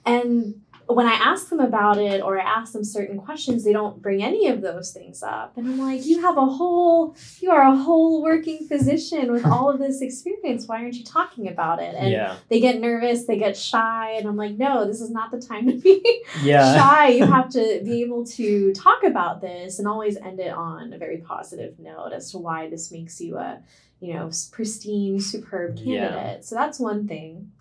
And 0.06 0.60
when 0.86 1.06
I 1.06 1.14
ask 1.14 1.48
them 1.48 1.60
about 1.60 1.98
it 1.98 2.20
or 2.22 2.38
I 2.38 2.44
ask 2.44 2.72
them 2.72 2.84
certain 2.84 3.18
questions, 3.18 3.64
they 3.64 3.72
don't 3.72 4.02
bring 4.02 4.22
any 4.22 4.48
of 4.48 4.60
those 4.60 4.90
things 4.92 5.22
up. 5.22 5.56
And 5.56 5.66
I'm 5.66 5.78
like, 5.78 6.04
you 6.04 6.20
have 6.20 6.36
a 6.36 6.44
whole, 6.44 7.16
you 7.40 7.50
are 7.50 7.62
a 7.62 7.74
whole 7.76 8.22
working 8.22 8.66
physician 8.68 9.32
with 9.32 9.46
all 9.46 9.70
of 9.70 9.78
this 9.78 10.02
experience. 10.02 10.66
Why 10.66 10.82
aren't 10.82 10.94
you 10.94 11.04
talking 11.04 11.48
about 11.48 11.80
it? 11.80 11.94
And 11.94 12.10
yeah, 12.10 12.36
they 12.48 12.60
get 12.60 12.80
nervous, 12.80 13.24
they 13.24 13.38
get 13.38 13.56
shy, 13.56 14.12
and 14.18 14.26
I'm 14.28 14.36
like, 14.36 14.56
no, 14.58 14.86
this 14.86 15.00
is 15.00 15.10
not 15.10 15.30
the 15.30 15.40
time 15.40 15.66
to 15.68 15.78
be 15.78 16.22
yeah, 16.42 16.74
shy. 16.78 17.08
You 17.08 17.26
have 17.26 17.48
to 17.50 17.80
be 17.84 18.02
able 18.02 18.26
to 18.26 18.72
talk 18.74 19.04
about 19.04 19.40
this 19.40 19.78
and 19.78 19.88
always 19.88 20.16
end 20.18 20.38
it 20.40 20.52
on 20.52 20.92
a 20.92 20.98
very 20.98 21.18
positive 21.18 21.78
note 21.78 22.12
as 22.12 22.30
to 22.32 22.38
why 22.38 22.68
this 22.68 22.92
makes 22.92 23.20
you 23.20 23.38
a, 23.38 23.60
you 24.00 24.12
know, 24.14 24.30
pristine, 24.52 25.18
superb 25.18 25.78
Yeah. 25.78 26.08
candidate. 26.10 26.44
So 26.44 26.54
that's 26.56 26.78
one 26.78 27.08
thing. 27.08 27.52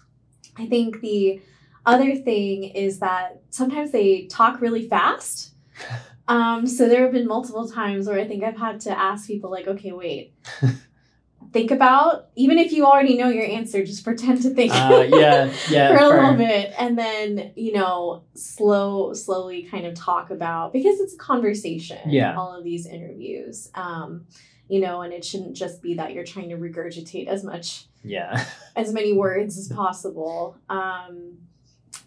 I 0.57 0.67
think 0.67 0.99
the 1.01 1.41
other 1.85 2.15
thing 2.15 2.63
is 2.63 2.99
that 2.99 3.41
sometimes 3.49 3.91
they 3.91 4.25
talk 4.27 4.61
really 4.61 4.87
fast. 4.87 5.51
Um, 6.25 6.65
so 6.67 6.87
there 6.87 7.03
have 7.03 7.11
been 7.11 7.27
multiple 7.27 7.67
times 7.69 8.07
where 8.07 8.17
I 8.17 8.25
think 8.25 8.45
I've 8.45 8.55
had 8.57 8.79
to 8.81 8.97
ask 8.97 9.27
people 9.27 9.51
like, 9.51 9.67
okay, 9.67 9.91
wait. 9.91 10.33
think 11.51 11.69
about 11.69 12.29
even 12.35 12.57
if 12.57 12.71
you 12.71 12.85
already 12.85 13.17
know 13.17 13.27
your 13.27 13.45
answer, 13.45 13.83
just 13.85 14.03
pretend 14.05 14.41
to 14.43 14.49
think 14.51 14.73
uh, 14.73 15.05
yeah, 15.09 15.53
yeah. 15.69 15.89
for 15.89 15.95
a 15.95 16.09
fair. 16.09 16.21
little 16.21 16.37
bit 16.37 16.73
and 16.79 16.97
then 16.97 17.51
you 17.57 17.73
know 17.73 18.23
slow 18.35 19.13
slowly 19.13 19.63
kind 19.63 19.85
of 19.85 19.93
talk 19.95 20.29
about 20.31 20.71
because 20.73 20.99
it's 21.01 21.13
a 21.13 21.17
conversation 21.17 21.99
Yeah. 22.09 22.35
all 22.35 22.55
of 22.55 22.63
these 22.63 22.85
interviews 22.87 23.69
um 23.75 24.25
you 24.69 24.79
know 24.79 25.01
and 25.01 25.11
it 25.13 25.23
shouldn't 25.25 25.55
just 25.55 25.81
be 25.81 25.95
that 25.95 26.13
you're 26.13 26.23
trying 26.23 26.49
to 26.49 26.55
regurgitate 26.55 27.27
as 27.27 27.43
much 27.43 27.85
Yeah, 28.03 28.45
as 28.75 28.93
many 28.93 29.11
words 29.13 29.57
as 29.57 29.67
possible 29.67 30.55
um 30.69 31.37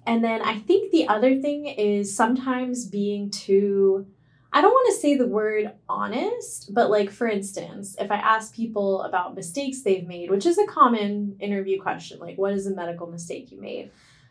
and 0.07 0.25
then 0.25 0.41
i 0.43 0.59
think 0.61 0.91
the 0.93 1.09
other 1.09 1.41
thing 1.41 1.67
is 1.67 2.15
sometimes 2.15 2.87
being 2.87 3.31
too 3.31 4.07
I 4.53 4.63
don't 4.63 4.73
want 4.73 4.95
to 4.95 4.99
say 5.01 5.17
the 5.19 5.27
word 5.27 5.73
honest, 5.87 6.73
but 6.73 6.89
like 6.89 7.11
for 7.11 7.29
instance, 7.29 7.95
if 8.01 8.11
I 8.11 8.17
ask 8.17 8.55
people 8.55 9.03
about 9.03 9.35
mistakes 9.35 9.83
they've 9.83 10.07
made, 10.07 10.31
which 10.31 10.47
is 10.47 10.57
a 10.57 10.65
common 10.67 11.37
interview 11.41 11.79
question, 11.79 12.21
like 12.21 12.39
what 12.39 12.55
is 12.55 12.67
a 12.67 12.75
medical 12.75 13.07
mistake 13.07 13.53
you 13.53 13.61
made? 13.61 13.91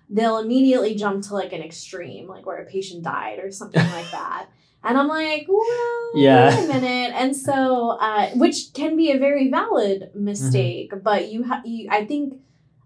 They'll 0.09 0.39
immediately 0.39 0.95
jump 0.95 1.23
to 1.25 1.35
like 1.35 1.53
an 1.53 1.61
extreme, 1.61 2.27
like 2.27 2.47
where 2.47 2.57
a 2.57 2.65
patient 2.65 3.03
died 3.03 3.37
or 3.37 3.51
something 3.51 3.85
like 3.91 4.09
that. 4.11 4.47
And 4.83 4.97
I'm 4.97 5.07
like, 5.07 5.45
well, 5.47 6.11
Yeah. 6.15 6.55
wait 6.55 6.63
a 6.69 6.73
minute. 6.73 7.13
And 7.13 7.35
so, 7.35 7.89
uh, 7.91 8.29
which 8.31 8.73
can 8.73 8.97
be 8.97 9.11
a 9.11 9.19
very 9.19 9.51
valid 9.51 10.09
mistake, 10.15 10.91
but 11.03 11.29
you 11.31 11.43
have, 11.43 11.67
you, 11.67 11.87
I 11.91 12.03
think, 12.05 12.33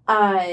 uh, 0.09 0.45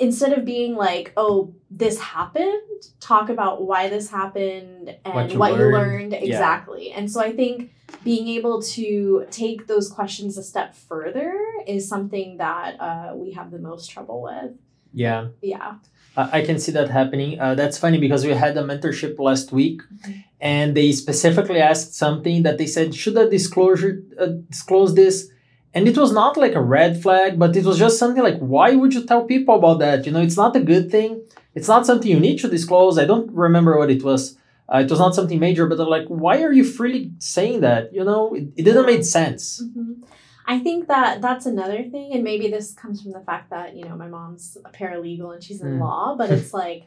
instead 0.00 0.32
of 0.32 0.44
being 0.44 0.74
like, 0.74 1.12
oh, 1.16 1.54
this 1.70 1.98
happened, 2.00 2.62
talk 3.00 3.28
about 3.28 3.62
why 3.62 3.88
this 3.88 4.10
happened 4.10 4.94
and 5.04 5.14
What 5.14 5.34
what 5.36 5.52
you 5.52 5.58
you, 5.58 5.64
learned. 5.72 5.72
learned 5.72 6.12
Yeah. 6.12 6.18
exactly. 6.20 6.90
And 6.92 7.10
so 7.10 7.20
I 7.20 7.32
think 7.32 7.72
being 8.04 8.28
able 8.28 8.62
to 8.76 9.26
take 9.30 9.66
those 9.66 9.88
questions 9.90 10.36
a 10.38 10.42
step 10.42 10.74
further 10.74 11.34
is 11.66 11.88
something 11.88 12.38
that 12.38 12.80
uh, 12.80 13.12
we 13.14 13.32
have 13.32 13.50
the 13.50 13.58
most 13.58 13.90
trouble 13.90 14.22
with. 14.22 14.52
yeah. 14.94 15.28
Yeah. 15.40 15.74
I 16.14 16.42
can 16.42 16.58
see 16.58 16.72
that 16.72 16.90
happening. 16.90 17.40
Uh, 17.40 17.54
that's 17.54 17.78
funny 17.78 17.96
because 17.98 18.22
we 18.26 18.32
had 18.32 18.54
a 18.58 18.62
mentorship 18.62 19.18
last 19.18 19.50
week, 19.50 19.80
Mhm. 19.82 20.24
and 20.40 20.76
they 20.76 20.92
specifically 20.92 21.58
asked 21.58 21.94
something 21.94 22.42
that 22.42 22.58
they 22.58 22.66
said, 22.66 22.94
"Should 22.94 23.16
I 23.16 23.24
disclosure 23.30 23.92
uh, 24.20 24.26
disclose 24.50 24.94
this?" 24.94 25.30
And 25.74 25.88
it 25.88 25.96
was 25.96 26.12
not 26.12 26.36
like 26.36 26.54
a 26.54 26.60
red 26.62 27.02
flag, 27.02 27.38
but 27.38 27.56
it 27.56 27.64
was 27.64 27.78
just 27.78 27.98
something 27.98 28.22
like, 28.22 28.38
"Why 28.38 28.74
would 28.74 28.92
you 28.94 29.04
tell 29.04 29.24
people 29.24 29.54
about 29.56 29.78
that? 29.78 30.04
You 30.06 30.12
know, 30.12 30.20
it's 30.20 30.36
not 30.36 30.54
a 30.56 30.60
good 30.60 30.90
thing. 30.90 31.22
It's 31.54 31.68
not 31.68 31.86
something 31.86 32.10
you 32.10 32.20
need 32.20 32.38
to 32.40 32.48
disclose." 32.48 32.98
I 32.98 33.06
don't 33.06 33.30
remember 33.32 33.78
what 33.78 33.90
it 33.90 34.02
was. 34.02 34.36
Uh, 34.72 34.78
it 34.84 34.90
was 34.90 34.98
not 34.98 35.14
something 35.14 35.38
major, 35.40 35.66
but 35.66 35.76
they're 35.78 35.94
like, 35.98 36.08
"Why 36.08 36.42
are 36.42 36.52
you 36.52 36.64
freely 36.64 37.12
saying 37.18 37.60
that?" 37.60 37.82
You 37.96 38.04
know, 38.04 38.34
it, 38.34 38.44
it 38.58 38.62
didn't 38.64 38.86
make 38.86 39.04
sense. 39.04 39.62
Mhm. 39.64 40.02
I 40.54 40.58
think 40.58 40.88
that 40.88 41.22
that's 41.22 41.46
another 41.46 41.80
thing, 41.92 42.08
and 42.14 42.22
maybe 42.24 42.46
this 42.50 42.74
comes 42.74 43.00
from 43.02 43.12
the 43.12 43.20
fact 43.30 43.48
that 43.50 43.76
you 43.76 43.84
know 43.88 43.96
my 43.96 44.08
mom's 44.08 44.58
a 44.68 44.70
paralegal 44.78 45.32
and 45.34 45.42
she's 45.42 45.60
in 45.62 45.68
Mm. 45.76 45.80
law, 45.86 46.14
but 46.20 46.28
it's 46.36 46.52
like 46.52 46.82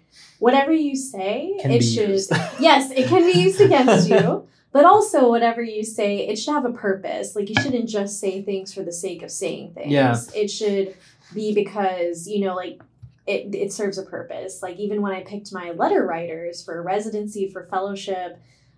whatever 0.45 0.73
you 0.87 0.95
say, 0.95 1.57
Can 1.61 1.71
it 1.71 1.81
should 1.81 2.09
used. 2.09 2.31
yes, 2.59 2.91
it 2.91 3.05
can 3.07 3.23
be 3.31 3.37
used 3.47 3.61
against 3.61 4.09
you, 4.09 4.43
but 4.75 4.83
also 4.83 5.29
whatever 5.29 5.61
you 5.61 5.85
say, 5.85 6.27
it 6.27 6.35
should 6.35 6.53
have 6.53 6.65
a 6.65 6.73
purpose. 6.73 7.33
Like 7.33 7.47
you 7.47 7.55
shouldn't 7.61 7.87
just 7.87 8.19
say 8.19 8.41
things 8.41 8.73
for 8.73 8.83
the 8.83 8.91
sake 8.91 9.23
of 9.23 9.31
saying 9.31 9.71
things. 9.73 9.89
Yeah. 9.89 10.17
It 10.35 10.49
should 10.49 10.97
be 11.33 11.53
because, 11.55 12.27
you 12.27 12.45
know, 12.45 12.55
like 12.55 12.81
it, 13.25 13.55
it 13.55 13.71
serves 13.71 13.97
a 13.97 14.03
purpose. 14.03 14.61
Like 14.61 14.75
even 14.75 15.01
when 15.01 15.13
I 15.13 15.23
picked 15.23 15.53
my 15.53 15.71
letter 15.71 16.05
writers 16.05 16.61
for 16.61 16.83
residency, 16.83 17.47
for 17.47 17.63
fellowship, 17.67 18.37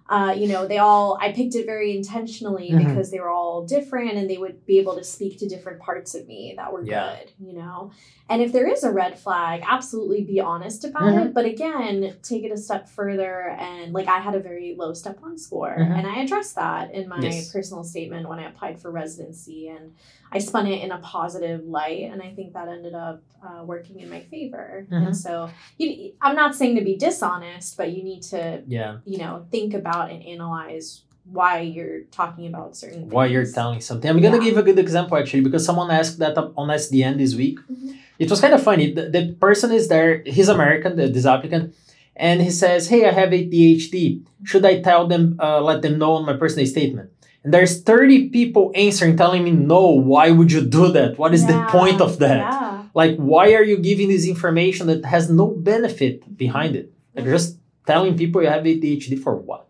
uh, 0.10 0.34
you 0.38 0.48
know, 0.48 0.66
they 0.68 0.78
all, 0.78 1.18
I 1.22 1.32
picked 1.34 1.56
it 1.56 1.66
very 1.66 1.96
intentionally 1.96 2.70
Mhm. 2.72 2.88
because 2.88 3.12
they 3.12 3.20
were 3.20 3.30
all 3.30 3.66
different 3.66 4.14
and 4.14 4.30
they 4.30 4.38
would 4.38 4.66
be 4.66 4.80
able 4.80 4.96
to 4.96 5.04
speak 5.04 5.38
to 5.40 5.48
different 5.50 5.80
parts 5.80 6.16
of 6.16 6.26
me 6.28 6.54
that 6.56 6.72
were 6.72 6.84
Yeah. 6.84 7.16
good, 7.18 7.32
you 7.46 7.54
know? 7.54 7.92
And 8.30 8.42
if 8.42 8.52
there 8.54 8.68
is 8.68 8.84
a 8.84 8.92
red 8.92 9.20
flag, 9.20 9.64
absolutely 9.68 10.24
be 10.24 10.40
honest 10.40 10.86
about 10.86 11.14
Mhm. 11.14 11.26
it. 11.28 11.34
But 11.34 11.46
again, 11.46 12.14
take 12.24 12.44
it 12.44 12.52
a 12.52 12.58
step 12.58 12.88
further. 12.88 13.50
And 13.60 13.94
like 13.94 14.08
I 14.08 14.20
had 14.20 14.36
a 14.36 14.40
very 14.40 14.76
low 14.78 14.94
step 14.94 15.22
one 15.22 15.38
score, 15.38 15.76
Mhm. 15.78 15.98
and 15.98 16.08
I 16.08 16.22
addressed 16.22 16.56
that 16.56 16.94
in 16.94 17.08
my 17.10 17.20
Yes. 17.22 17.52
personal 17.52 17.84
statement 17.84 18.28
when 18.30 18.40
I 18.40 18.48
applied 18.50 18.80
for 18.80 18.92
residency. 18.92 19.68
And 19.68 19.94
I 20.31 20.39
spun 20.39 20.67
it 20.67 20.84
in 20.84 20.91
a 20.91 20.98
positive 21.00 21.63
light. 21.65 22.10
And 22.12 22.22
I 22.22 22.31
think 22.34 22.53
that 22.53 22.67
ended 22.67 22.93
up 22.93 23.22
uh, 23.46 23.63
working 23.63 24.00
in 24.00 24.10
my 24.10 24.22
favor. 24.22 24.86
And 24.91 25.15
so 25.15 25.50
you, 25.77 26.13
I'm 26.22 26.36
not 26.36 26.55
saying 26.55 26.75
to 26.75 26.84
be 26.84 26.96
dishonest, 26.98 27.77
but 27.77 27.91
you 27.91 28.03
need 28.03 28.22
to, 28.24 28.62
Yeah, 28.67 28.98
you 29.05 29.17
know, 29.19 29.46
think 29.51 29.74
about 29.74 30.12
and 30.12 30.22
analyze 30.24 31.03
why 31.29 31.60
you're 31.60 32.01
talking 32.12 32.48
about 32.48 32.75
certain 32.77 33.10
why 33.10 33.25
you're 33.25 33.46
telling 33.46 33.81
something. 33.81 34.10
I'm 34.10 34.22
gonna 34.22 34.38
Yeah. 34.38 34.43
give 34.46 34.57
a 34.57 34.63
good 34.63 34.79
example 34.79 35.17
actually 35.17 35.41
because 35.41 35.65
someone 35.65 35.91
asked 35.91 36.19
that 36.19 36.38
on 36.38 36.69
SDN 36.69 37.17
this 37.17 37.36
week. 37.36 37.60
Mhm. 37.69 37.96
It 38.17 38.29
was 38.29 38.39
kind 38.41 38.53
of 38.53 38.63
funny. 38.63 38.93
The, 38.93 39.10
the 39.10 39.34
person 39.34 39.72
is 39.72 39.89
there, 39.89 40.24
he's 40.25 40.48
American, 40.50 40.96
the, 40.96 41.07
this 41.10 41.25
applicant, 41.25 41.75
and 42.15 42.41
he 42.41 42.50
says, 42.50 42.88
Hey, 42.88 43.05
I 43.05 43.12
have 43.12 43.29
ADHD. 43.34 44.24
Should 44.43 44.65
I 44.65 44.81
tell 44.81 45.05
them, 45.07 45.38
uh, 45.39 45.62
let 45.62 45.81
them 45.81 46.00
know 46.00 46.13
on 46.13 46.25
my 46.25 46.34
personal 46.38 46.65
statement? 46.65 47.10
There's 47.51 47.82
30 47.82 48.30
people 48.30 48.72
answering, 48.75 49.16
telling 49.18 49.44
me, 49.44 49.51
No, 49.51 49.88
why 49.89 50.32
would 50.32 50.51
you 50.51 50.62
do 50.62 50.92
that? 50.92 51.18
What 51.18 51.34
is 51.34 51.46
the 51.46 51.58
point 51.70 52.01
of 52.01 52.20
that? 52.20 52.38
Yeah. 52.38 52.84
like 52.94 53.16
why 53.18 53.54
are 53.54 53.63
you 53.63 53.77
giving 53.77 54.10
this 54.10 54.25
information 54.27 54.88
that 54.88 55.06
has 55.06 55.30
no 55.30 55.48
benefit 55.48 56.38
behind 56.38 56.75
it? 56.75 56.92
Like 57.16 57.25
just 57.25 57.58
telling 57.86 58.18
people 58.18 58.42
you 58.42 58.50
have 58.50 58.63
ADHD 58.63 59.18
for 59.22 59.36
what? 59.36 59.68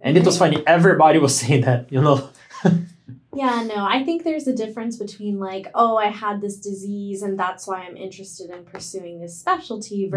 And 0.00 0.16
it 0.16 0.24
was 0.24 0.38
funny. 0.38 0.62
Everybody 0.66 1.18
was 1.18 1.34
saying 1.40 1.62
that, 1.62 1.92
you 1.92 2.00
know. 2.00 2.28
Yeah, 3.32 3.62
no, 3.62 3.84
I 3.86 4.02
think 4.04 4.24
there's 4.24 4.48
a 4.48 4.54
difference 4.54 4.96
between 4.96 5.38
like, 5.38 5.66
oh, 5.74 5.96
I 5.96 6.08
had 6.08 6.40
this 6.40 6.56
disease 6.56 7.22
and 7.22 7.38
that's 7.38 7.64
why 7.66 7.82
I'm 7.82 7.96
interested 7.96 8.50
in 8.50 8.64
pursuing 8.64 9.20
this 9.20 9.38
specialty 9.38 10.08
Mm-hmm. 10.10 10.16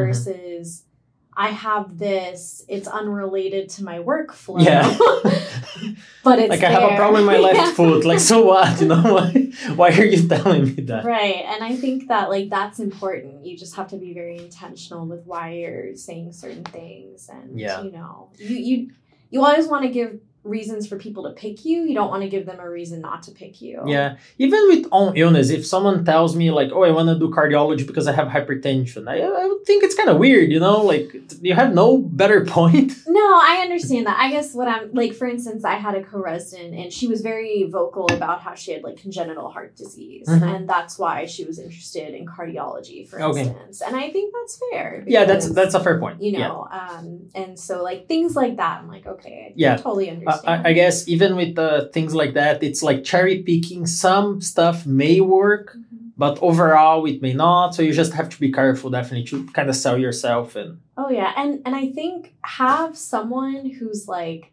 I 1.35 1.49
have 1.49 1.97
this, 1.97 2.63
it's 2.67 2.87
unrelated 2.87 3.69
to 3.69 3.83
my 3.83 3.99
workflow. 3.99 4.63
Yeah. 4.63 4.83
but 6.23 6.39
it's 6.39 6.49
like 6.49 6.63
I 6.63 6.69
have 6.69 6.91
a 6.91 6.95
problem 6.95 7.21
in 7.21 7.25
my 7.25 7.37
left 7.37 7.55
Yeah. 7.57 7.71
foot. 7.73 8.05
Like 8.05 8.19
so 8.19 8.45
what? 8.45 8.79
You 8.79 8.87
know 8.87 9.01
why? 9.15 9.51
Why 9.75 9.89
are 9.89 10.05
you 10.05 10.27
telling 10.27 10.65
me 10.65 10.83
that? 10.83 11.05
Right. 11.05 11.43
And 11.45 11.63
I 11.63 11.75
think 11.75 12.07
that 12.09 12.29
like 12.29 12.49
that's 12.49 12.79
important. 12.79 13.45
You 13.45 13.57
just 13.57 13.75
have 13.75 13.87
to 13.89 13.97
be 13.97 14.13
very 14.13 14.37
intentional 14.37 15.05
with 15.05 15.25
why 15.25 15.53
you're 15.53 15.95
saying 15.95 16.33
certain 16.33 16.63
things 16.63 17.29
and 17.29 17.59
Yeah. 17.59 17.81
you 17.81 17.91
know, 17.91 18.29
you 18.37 18.55
you 18.55 18.89
you 19.31 19.43
always 19.43 19.67
want 19.67 19.83
to 19.83 19.89
give 19.89 20.19
reasons 20.43 20.87
for 20.87 20.97
people 20.97 21.23
to 21.23 21.31
pick 21.31 21.63
you. 21.65 21.83
You 21.83 21.93
don't 21.93 22.09
want 22.09 22.23
to 22.23 22.29
give 22.29 22.45
them 22.45 22.59
a 22.59 22.69
reason 22.69 23.01
not 23.01 23.23
to 23.23 23.31
pick 23.31 23.61
you. 23.61 23.81
Yeah, 23.85 24.17
even 24.37 24.59
with 24.67 24.87
own 24.91 25.15
illness, 25.15 25.49
if 25.49 25.65
someone 25.65 26.03
tells 26.05 26.35
me 26.35 26.51
like, 26.51 26.69
"Oh, 26.73 26.83
I 26.83 26.91
want 26.91 27.09
to 27.09 27.17
do 27.17 27.29
cardiology 27.33 27.85
because 27.87 28.07
I 28.07 28.13
have 28.13 28.27
hypertension," 28.27 29.07
I, 29.09 29.19
I 29.21 29.45
would 29.45 29.65
think 29.65 29.83
it's 29.83 29.95
kind 29.95 30.09
of 30.09 30.17
weird, 30.17 30.51
you 30.51 30.59
know. 30.59 30.81
Like 30.83 31.13
you 31.41 31.53
have 31.53 31.73
no 31.73 31.97
better 31.97 32.45
point. 32.57 32.93
No, 33.07 33.21
I 33.21 33.59
understand 33.61 34.05
that. 34.07 34.17
I 34.19 34.29
guess 34.31 34.53
what 34.53 34.67
I'm 34.67 34.91
like, 34.93 35.13
for 35.13 35.27
instance, 35.27 35.63
I 35.65 35.75
had 35.75 35.95
a 35.95 36.03
co-resident 36.03 36.73
and 36.75 36.91
she 36.91 37.07
was 37.07 37.21
very 37.21 37.63
vocal 37.63 38.07
about 38.11 38.41
how 38.41 38.53
she 38.55 38.71
had 38.73 38.83
like 38.83 38.97
congenital 38.97 39.49
heart 39.49 39.75
disease, 39.75 40.27
Mhm. 40.27 40.55
and 40.55 40.69
that's 40.69 40.99
why 40.99 41.25
she 41.25 41.45
was 41.45 41.57
interested 41.59 42.13
in 42.13 42.25
cardiology, 42.25 43.07
for 43.07 43.21
Okay. 43.21 43.41
instance. 43.41 43.81
And 43.81 43.95
I 43.95 44.09
think 44.09 44.33
that's 44.33 44.59
fair. 44.71 45.03
yeah, 45.07 45.25
that's 45.25 45.49
that's 45.49 45.73
a 45.75 45.79
fair 45.83 45.99
point. 45.99 46.21
you 46.21 46.31
yeah. 46.33 46.47
know, 46.47 46.67
um, 46.71 47.29
and 47.35 47.57
so 47.57 47.81
like 47.83 48.07
things 48.07 48.35
like 48.35 48.57
that, 48.57 48.79
I'm 48.81 48.87
like, 48.87 49.05
okay, 49.05 49.47
I 49.49 49.53
Yeah. 49.55 49.75
totally 49.77 50.09
I, 50.09 50.32
I- 50.45 50.69
I 50.69 50.73
guess 50.73 51.07
even 51.07 51.35
with 51.35 51.57
uh, 51.57 51.87
things 51.93 52.13
like 52.13 52.33
that, 52.33 52.63
it's 52.63 52.81
like 52.83 53.03
cherry 53.03 53.41
picking. 53.43 53.85
Some 53.87 54.41
stuff 54.41 54.85
may 54.85 55.21
work, 55.21 55.75
Mhm. 55.77 56.11
but 56.17 56.39
overall 56.41 57.05
it 57.05 57.21
may 57.21 57.33
not. 57.33 57.75
So 57.75 57.81
you 57.81 57.93
just 57.93 58.13
have 58.13 58.29
to 58.29 58.39
be 58.39 58.51
careful, 58.51 58.89
definitely, 58.89 59.25
to 59.31 59.45
kind 59.53 59.69
of 59.69 59.75
sell 59.75 59.97
yourself 59.97 60.55
and 60.55 60.79
Oh 60.97 61.09
yeah, 61.09 61.31
and 61.35 61.61
and 61.65 61.75
I 61.75 61.87
think 61.89 62.33
have 62.43 62.97
someone 62.97 63.69
who's 63.79 64.07
like 64.07 64.51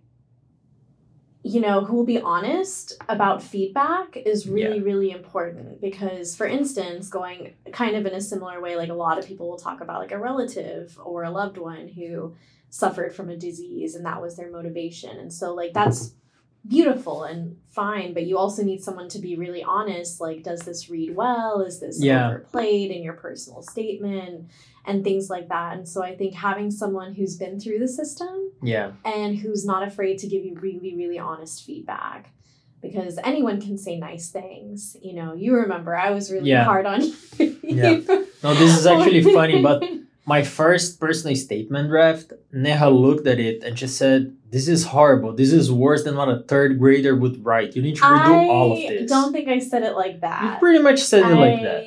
you 1.43 1.59
know, 1.61 1.83
who 1.87 1.97
will 1.97 2.05
be 2.05 2.21
honest 2.21 2.93
about 3.09 3.43
feedback 3.43 4.15
is 4.15 4.47
really 4.47 4.83
really 4.83 5.11
important 5.11 5.81
because 5.81 6.37
for 6.37 6.47
instance, 6.47 7.09
going 7.09 7.55
kind 7.73 7.97
of 7.97 8.05
in 8.05 8.13
a 8.13 8.21
similar 8.21 8.61
way 8.61 8.77
like 8.77 8.91
a 8.91 8.95
lot 8.95 9.19
of 9.19 9.27
people 9.27 9.49
will 9.49 9.57
talk 9.57 9.81
about 9.81 10.01
like 10.01 10.13
a 10.13 10.19
relative 10.19 10.99
or 11.03 11.25
a 11.25 11.31
loved 11.31 11.57
one 11.57 11.89
who 11.89 12.35
suffered 12.71 13.15
from 13.15 13.29
a 13.29 13.37
disease 13.37 13.95
and 13.95 14.07
that 14.07 14.23
was 14.23 14.37
their 14.37 14.51
motivation. 14.51 15.17
And 15.19 15.33
so 15.33 15.53
like 15.55 15.73
that's 15.75 16.15
beautiful 16.67 17.25
and 17.25 17.57
fine, 17.71 18.13
but 18.15 18.27
you 18.27 18.37
also 18.39 18.63
need 18.63 18.83
someone 18.83 19.09
to 19.09 19.19
be 19.19 19.35
really 19.37 19.63
honest 19.63 20.21
like 20.21 20.43
does 20.43 20.61
this 20.61 20.89
read 20.91 21.15
well? 21.17 21.61
Is 21.63 21.81
this 21.81 22.03
Yeah. 22.03 22.29
overplayed 22.31 22.91
in 22.91 23.03
your 23.03 23.15
personal 23.15 23.63
statement? 23.63 24.49
and 24.87 25.05
things 25.05 25.29
like 25.29 25.47
that. 25.51 25.77
And 25.77 25.87
so 25.87 26.03
I 26.03 26.17
think 26.17 26.33
having 26.35 26.71
someone 26.71 27.13
who's 27.13 27.37
been 27.37 27.61
through 27.61 27.81
the 27.81 27.87
system 27.87 28.51
yeah, 28.63 28.93
and 29.05 29.37
who's 29.37 29.67
not 29.67 29.87
afraid 29.87 30.17
to 30.21 30.27
give 30.27 30.43
you 30.43 30.55
really, 30.59 30.97
really 30.97 31.19
honest 31.19 31.67
feedback. 31.67 32.33
Because 32.81 33.19
anyone 33.23 33.61
can 33.61 33.77
say 33.77 33.99
nice 33.99 34.31
things. 34.31 34.97
You 35.03 35.13
know, 35.13 35.35
you 35.35 35.55
remember 35.55 35.95
I 35.95 36.13
was 36.13 36.33
really 36.33 36.49
Yeah. 36.49 36.65
hard 36.65 36.87
on 36.87 37.03
you. 37.03 37.13
Yeah. 37.63 38.01
No, 38.43 38.55
this 38.55 38.79
is 38.79 38.87
actually 38.93 39.23
funny, 39.23 39.61
but 39.63 39.85
my 40.31 40.43
first 40.45 41.01
personal 41.01 41.35
statement 41.35 41.89
draft, 41.89 42.33
Neha 42.53 42.89
looked 42.89 43.27
at 43.27 43.41
it 43.49 43.65
and 43.65 43.77
she 43.79 43.89
said, 43.89 44.21
This 44.55 44.67
is 44.75 44.81
horrible. 44.95 45.31
This 45.43 45.53
is 45.61 45.67
worse 45.85 46.03
than 46.05 46.15
what 46.21 46.29
a 46.29 46.39
third 46.51 46.79
grader 46.79 47.15
would 47.23 47.37
write. 47.45 47.75
You 47.75 47.83
need 47.83 47.97
to 47.97 48.03
redo 48.03 48.49
all 48.55 48.73
of 48.73 48.79
I 48.79 48.89
this. 48.95 49.11
don't 49.11 49.33
think 49.33 49.49
I 49.49 49.59
said 49.59 49.83
it 49.83 49.95
like 50.03 50.21
that. 50.27 50.41
you 50.45 50.51
pretty 50.65 50.83
much 50.89 51.01
said 51.01 51.23
it 51.33 51.35
like 51.47 51.63
that. 51.63 51.83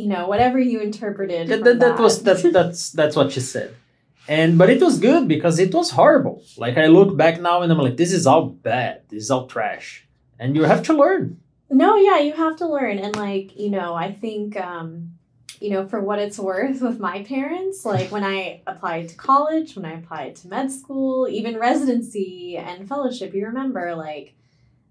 You 0.00 0.08
know, 0.12 0.22
whatever 0.32 0.58
you 0.58 0.80
interpreted. 0.80 1.46
That, 1.48 1.62
that, 1.64 1.78
that 1.84 1.98
was 1.98 2.22
that. 2.24 2.42
that's 2.52 2.90
that's 3.00 3.14
what 3.18 3.30
she 3.34 3.40
said. 3.54 3.70
And 4.26 4.58
but 4.60 4.68
it 4.74 4.80
was 4.82 4.98
good 4.98 5.24
because 5.34 5.58
it 5.64 5.72
was 5.72 5.88
horrible. 6.00 6.36
Like 6.64 6.76
I 6.84 6.86
look 6.86 7.16
back 7.22 7.40
now 7.40 7.62
and 7.62 7.70
I'm 7.72 7.78
like, 7.78 7.96
this 8.02 8.12
is 8.18 8.26
all 8.26 8.46
bad. 8.70 9.02
This 9.10 9.24
is 9.24 9.30
all 9.30 9.46
trash. 9.46 10.06
And 10.40 10.56
you 10.56 10.64
have 10.72 10.82
to 10.88 10.92
learn. 11.02 11.38
No, 11.82 11.90
yeah, 11.96 12.18
you 12.18 12.32
have 12.32 12.56
to 12.56 12.66
learn. 12.66 12.98
And 12.98 13.14
like, 13.14 13.56
you 13.56 13.70
know, 13.70 13.94
I 13.94 14.12
think 14.12 14.56
um, 14.56 15.12
you 15.60 15.70
know, 15.70 15.86
for 15.86 16.00
what 16.00 16.18
it's 16.18 16.38
worth 16.38 16.80
with 16.80 16.98
my 16.98 17.22
parents, 17.22 17.84
like 17.84 18.10
when 18.10 18.24
I 18.24 18.62
applied 18.66 19.10
to 19.10 19.14
college, 19.16 19.76
when 19.76 19.84
I 19.84 19.92
applied 19.98 20.36
to 20.36 20.48
med 20.48 20.72
school, 20.72 21.28
even 21.28 21.58
residency 21.58 22.56
and 22.56 22.88
fellowship, 22.88 23.34
you 23.34 23.46
remember 23.46 23.94
like 23.94 24.34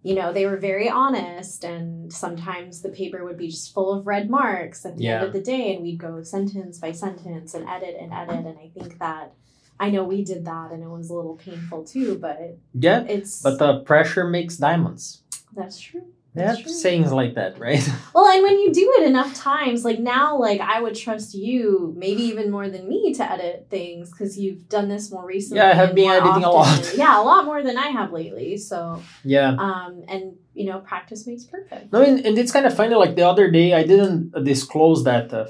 you 0.01 0.15
know, 0.15 0.31
they 0.31 0.45
were 0.45 0.55
very 0.55 0.87
honest, 0.89 1.65
and 1.65 2.13
sometimes 2.13 2.81
the 2.81 2.87
paper 2.87 3.25
would 3.25 3.35
be 3.37 3.49
just 3.49 3.73
full 3.73 3.91
of 3.91 4.07
red 4.07 4.29
marks 4.29 4.85
at 4.85 4.95
the 4.95 5.03
Yeah. 5.03 5.15
end 5.17 5.25
of 5.27 5.33
the 5.33 5.41
day, 5.41 5.73
and 5.73 5.83
we'd 5.83 5.97
go 5.97 6.23
sentence 6.23 6.77
by 6.79 6.93
sentence 6.93 7.53
and 7.53 7.67
edit 7.67 7.97
and 7.99 8.13
edit. 8.13 8.45
And 8.45 8.57
I 8.57 8.69
think 8.73 8.97
that 8.99 9.33
I 9.77 9.89
know 9.89 10.05
we 10.05 10.23
did 10.23 10.45
that, 10.45 10.71
and 10.71 10.81
it 10.81 10.87
was 10.87 11.09
a 11.09 11.13
little 11.13 11.35
painful 11.35 11.83
too, 11.83 12.17
but 12.17 12.39
Yeah. 12.73 13.03
it's 13.09 13.41
But 13.41 13.59
the 13.59 13.81
pressure 13.81 14.25
makes 14.25 14.55
diamonds. 14.55 15.21
that's 15.53 15.77
true. 15.77 16.05
That's 16.35 16.61
true. 16.61 16.71
sayings 16.71 17.11
like 17.11 17.35
that, 17.35 17.59
right? 17.59 17.87
Well, 18.13 18.27
and 18.27 18.43
when 18.43 18.59
you 18.59 18.73
do 18.73 18.95
it 18.97 19.07
enough 19.07 19.33
times, 19.33 19.85
like 19.85 19.99
now, 19.99 20.37
like 20.37 20.59
I 20.59 20.81
would 20.81 20.95
trust 20.95 21.33
you, 21.33 21.93
maybe 21.97 22.23
even 22.23 22.51
more 22.51 22.69
than 22.69 22.87
me, 22.87 23.13
to 23.13 23.31
edit 23.31 23.67
things 23.69 24.11
because 24.11 24.37
you've 24.37 24.67
done 24.67 24.89
this 24.89 25.11
more 25.11 25.25
recently. 25.25 25.59
Yeah, 25.59 25.69
I 25.69 25.73
have 25.73 25.95
been 25.95 26.09
editing 26.09 26.43
a 26.43 26.51
lot. 26.51 26.93
Yeah, 26.95 27.19
a 27.19 27.23
lot 27.23 27.45
more 27.45 27.63
than 27.63 27.77
I 27.77 27.87
have 27.87 28.11
lately. 28.11 28.57
So, 28.57 29.01
yeah. 29.23 29.55
um, 29.57 30.03
and 30.07 30.35
you 30.53 30.65
know, 30.65 30.79
practice 30.79 31.25
makes 31.25 31.45
perfect. 31.45 31.93
No, 31.93 32.01
and, 32.01 32.25
and 32.25 32.37
it's 32.37 32.51
kind 32.51 32.65
of 32.65 32.75
funny. 32.75 32.95
Like 32.95 33.15
the 33.15 33.27
other 33.27 33.49
day, 33.49 33.73
I 33.73 33.83
didn't 33.83 34.31
disclose 34.43 35.05
that 35.05 35.33
uh, 35.33 35.47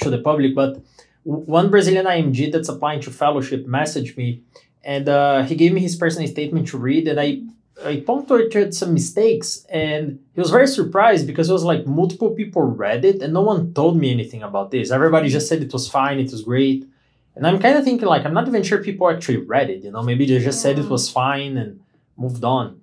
to 0.00 0.10
the 0.10 0.18
public, 0.18 0.54
but 0.54 0.82
one 1.22 1.70
Brazilian 1.70 2.06
IMG 2.06 2.50
that's 2.50 2.68
applying 2.68 3.00
to 3.02 3.10
fellowship 3.10 3.66
messaged 3.66 4.16
me, 4.16 4.42
and 4.82 5.08
uh, 5.08 5.42
he 5.42 5.54
gave 5.54 5.72
me 5.72 5.80
his 5.80 5.94
personal 5.94 6.26
statement 6.26 6.68
to 6.68 6.78
read, 6.78 7.06
and 7.06 7.20
I 7.20 7.42
I 7.84 8.00
punctuated 8.00 8.74
some 8.74 8.92
mistakes, 8.92 9.64
and 9.68 10.18
he 10.34 10.40
was 10.40 10.50
very 10.50 10.66
surprised 10.66 11.26
because 11.26 11.48
it 11.48 11.52
was 11.52 11.64
like 11.64 11.86
multiple 11.86 12.30
people 12.30 12.62
read 12.62 13.04
it, 13.04 13.22
and 13.22 13.32
no 13.32 13.42
one 13.42 13.72
told 13.72 13.96
me 13.96 14.10
anything 14.10 14.42
about 14.42 14.70
this. 14.70 14.90
Everybody 14.90 15.28
just 15.28 15.48
said 15.48 15.62
it 15.62 15.72
was 15.72 15.88
fine, 15.88 16.18
it 16.18 16.32
was 16.32 16.42
great, 16.42 16.88
and 17.36 17.46
I'm 17.46 17.60
kind 17.60 17.76
of 17.76 17.84
thinking 17.84 18.08
like 18.08 18.24
I'm 18.24 18.34
not 18.34 18.48
even 18.48 18.62
sure 18.62 18.82
people 18.82 19.08
actually 19.08 19.38
read 19.38 19.70
it. 19.70 19.84
You 19.84 19.92
know, 19.92 20.02
maybe 20.02 20.26
they 20.26 20.38
just 20.40 20.60
said 20.60 20.78
it 20.78 20.88
was 20.88 21.08
fine 21.10 21.56
and 21.56 21.80
moved 22.16 22.44
on. 22.44 22.80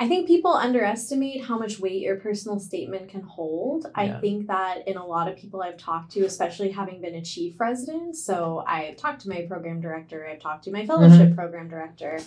I 0.00 0.08
think 0.08 0.26
people 0.26 0.54
underestimate 0.54 1.44
how 1.44 1.58
much 1.58 1.78
weight 1.78 2.00
your 2.00 2.16
personal 2.16 2.58
statement 2.58 3.10
can 3.10 3.20
hold. 3.20 3.86
I 3.94 4.08
think 4.12 4.46
that 4.46 4.88
in 4.88 4.96
a 4.96 5.04
lot 5.04 5.28
of 5.28 5.36
people 5.36 5.62
I've 5.62 5.76
talked 5.76 6.12
to, 6.12 6.24
especially 6.24 6.70
having 6.70 7.02
been 7.02 7.14
a 7.14 7.22
chief 7.22 7.60
resident, 7.60 8.16
so 8.16 8.64
I've 8.66 8.96
talked 8.96 9.20
to 9.22 9.28
my 9.28 9.42
program 9.42 9.82
director, 9.82 10.26
I've 10.26 10.40
talked 10.40 10.64
to 10.64 10.70
my 10.70 10.78
mm-hmm. 10.78 10.86
fellowship 10.86 11.34
program 11.34 11.68
director, 11.68 12.18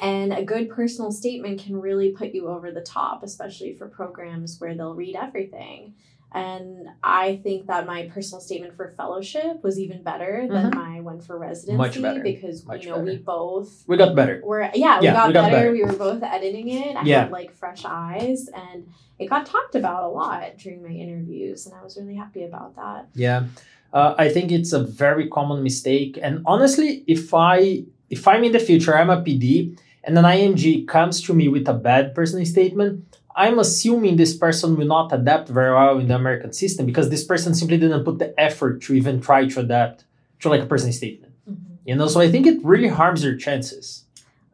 and 0.00 0.32
a 0.32 0.44
good 0.44 0.68
personal 0.70 1.12
statement 1.12 1.60
can 1.60 1.80
really 1.80 2.10
put 2.10 2.34
you 2.34 2.48
over 2.48 2.70
the 2.72 2.80
top, 2.80 3.22
especially 3.22 3.74
for 3.74 3.88
programs 3.88 4.60
where 4.60 4.74
they'll 4.74 4.94
read 4.94 5.16
everything. 5.16 5.94
And 6.36 6.88
I 7.00 7.36
think 7.44 7.68
that 7.68 7.86
my 7.86 8.08
personal 8.12 8.40
statement 8.40 8.74
for 8.74 8.88
fellowship 8.96 9.62
was 9.62 9.78
even 9.78 10.02
better 10.02 10.48
than 10.50 10.70
my 10.70 11.00
one 11.00 11.20
for 11.20 11.38
residency 11.38 11.76
Much 11.78 12.02
better. 12.02 12.24
because 12.24 12.66
Much 12.66 12.84
you 12.84 12.90
know 12.90 12.98
we 12.98 13.18
both 13.18 13.84
We 13.86 13.96
got 13.96 14.16
better. 14.16 14.42
were 14.44 14.68
yeah, 14.74 14.98
we, 14.98 15.04
Yeah, 15.06 15.12
got, 15.12 15.28
we 15.28 15.32
got 15.32 15.42
better. 15.44 15.56
better. 15.56 15.70
We 15.70 15.84
were 15.84 15.92
both 15.92 16.24
editing 16.24 16.70
it. 16.70 16.96
I 16.96 17.04
Yeah. 17.04 17.20
had 17.20 17.30
like 17.30 17.52
fresh 17.54 17.84
eyes 17.84 18.48
and 18.48 18.88
it 19.20 19.30
got 19.30 19.46
talked 19.46 19.76
about 19.76 20.02
a 20.02 20.08
lot 20.08 20.58
during 20.58 20.82
my 20.82 20.88
interviews 20.90 21.66
and 21.66 21.74
I 21.76 21.84
was 21.84 21.96
really 21.96 22.16
happy 22.16 22.42
about 22.42 22.74
that. 22.74 23.06
Yeah, 23.14 23.44
uh, 23.92 24.16
I 24.18 24.28
think 24.28 24.50
it's 24.50 24.72
a 24.72 24.82
very 24.82 25.28
common 25.28 25.62
mistake. 25.62 26.18
And 26.20 26.42
honestly, 26.46 27.04
if 27.06 27.32
I 27.32 27.84
if 28.10 28.26
I'm 28.26 28.42
in 28.42 28.50
the 28.50 28.58
future, 28.58 28.96
I'm 28.98 29.08
a 29.10 29.22
PD, 29.22 29.78
and 30.06 30.18
an 30.18 30.24
IMG 30.24 30.86
comes 30.86 31.22
to 31.22 31.34
me 31.34 31.48
with 31.48 31.66
a 31.68 31.74
bad 31.74 32.14
personal 32.14 32.44
statement, 32.46 33.16
I'm 33.36 33.58
assuming 33.58 34.16
this 34.16 34.36
person 34.36 34.76
will 34.76 34.86
not 34.86 35.12
adapt 35.12 35.48
very 35.48 35.74
well 35.74 35.98
in 35.98 36.08
the 36.08 36.14
American 36.14 36.52
system 36.52 36.86
because 36.86 37.10
this 37.10 37.24
person 37.24 37.54
simply 37.54 37.78
didn't 37.78 38.04
put 38.04 38.18
the 38.18 38.38
effort 38.38 38.82
to 38.82 38.94
even 38.94 39.20
try 39.20 39.46
to 39.46 39.60
adapt 39.60 40.04
to 40.40 40.48
like 40.48 40.62
a 40.62 40.66
personal 40.66 40.92
statement. 40.92 41.34
Mm-hmm. 41.50 41.74
You 41.84 41.96
know, 41.96 42.06
so 42.06 42.20
I 42.20 42.30
think 42.30 42.46
it 42.46 42.64
really 42.64 42.88
harms 42.88 43.24
your 43.24 43.36
chances. 43.36 44.04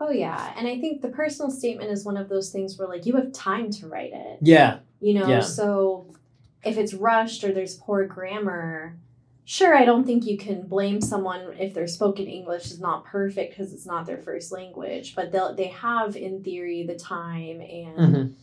Oh 0.00 0.10
yeah, 0.10 0.54
and 0.56 0.66
I 0.66 0.80
think 0.80 1.02
the 1.02 1.08
personal 1.08 1.50
statement 1.50 1.90
is 1.90 2.04
one 2.06 2.16
of 2.16 2.30
those 2.30 2.50
things 2.50 2.78
where 2.78 2.88
like 2.88 3.04
you 3.04 3.16
have 3.16 3.32
time 3.32 3.70
to 3.72 3.86
write 3.86 4.12
it. 4.14 4.38
Yeah, 4.40 4.78
You 5.00 5.14
know, 5.14 5.28
Yeah. 5.28 5.40
so 5.40 6.06
if 6.64 6.78
it's 6.78 6.94
rushed 6.94 7.44
or 7.44 7.52
there's 7.52 7.74
poor 7.76 8.06
grammar, 8.06 8.96
sure, 9.44 9.74
I 9.74 9.84
don't 9.84 10.04
think 10.04 10.26
you 10.26 10.36
can 10.38 10.66
blame 10.66 11.00
someone 11.00 11.54
if 11.58 11.74
their 11.74 11.86
spoken 11.88 12.26
English 12.26 12.66
is 12.66 12.80
not 12.80 13.04
perfect 13.04 13.50
because 13.56 13.72
it's 13.72 13.86
not 13.86 14.06
their 14.06 14.18
first 14.18 14.52
language, 14.52 15.14
but 15.16 15.32
they'll 15.32 15.54
they 15.54 15.68
have 15.68 16.16
in 16.16 16.42
theory 16.42 16.84
the 16.86 16.94
time 16.96 17.60
and 17.60 17.98
Mhm. 18.14 18.34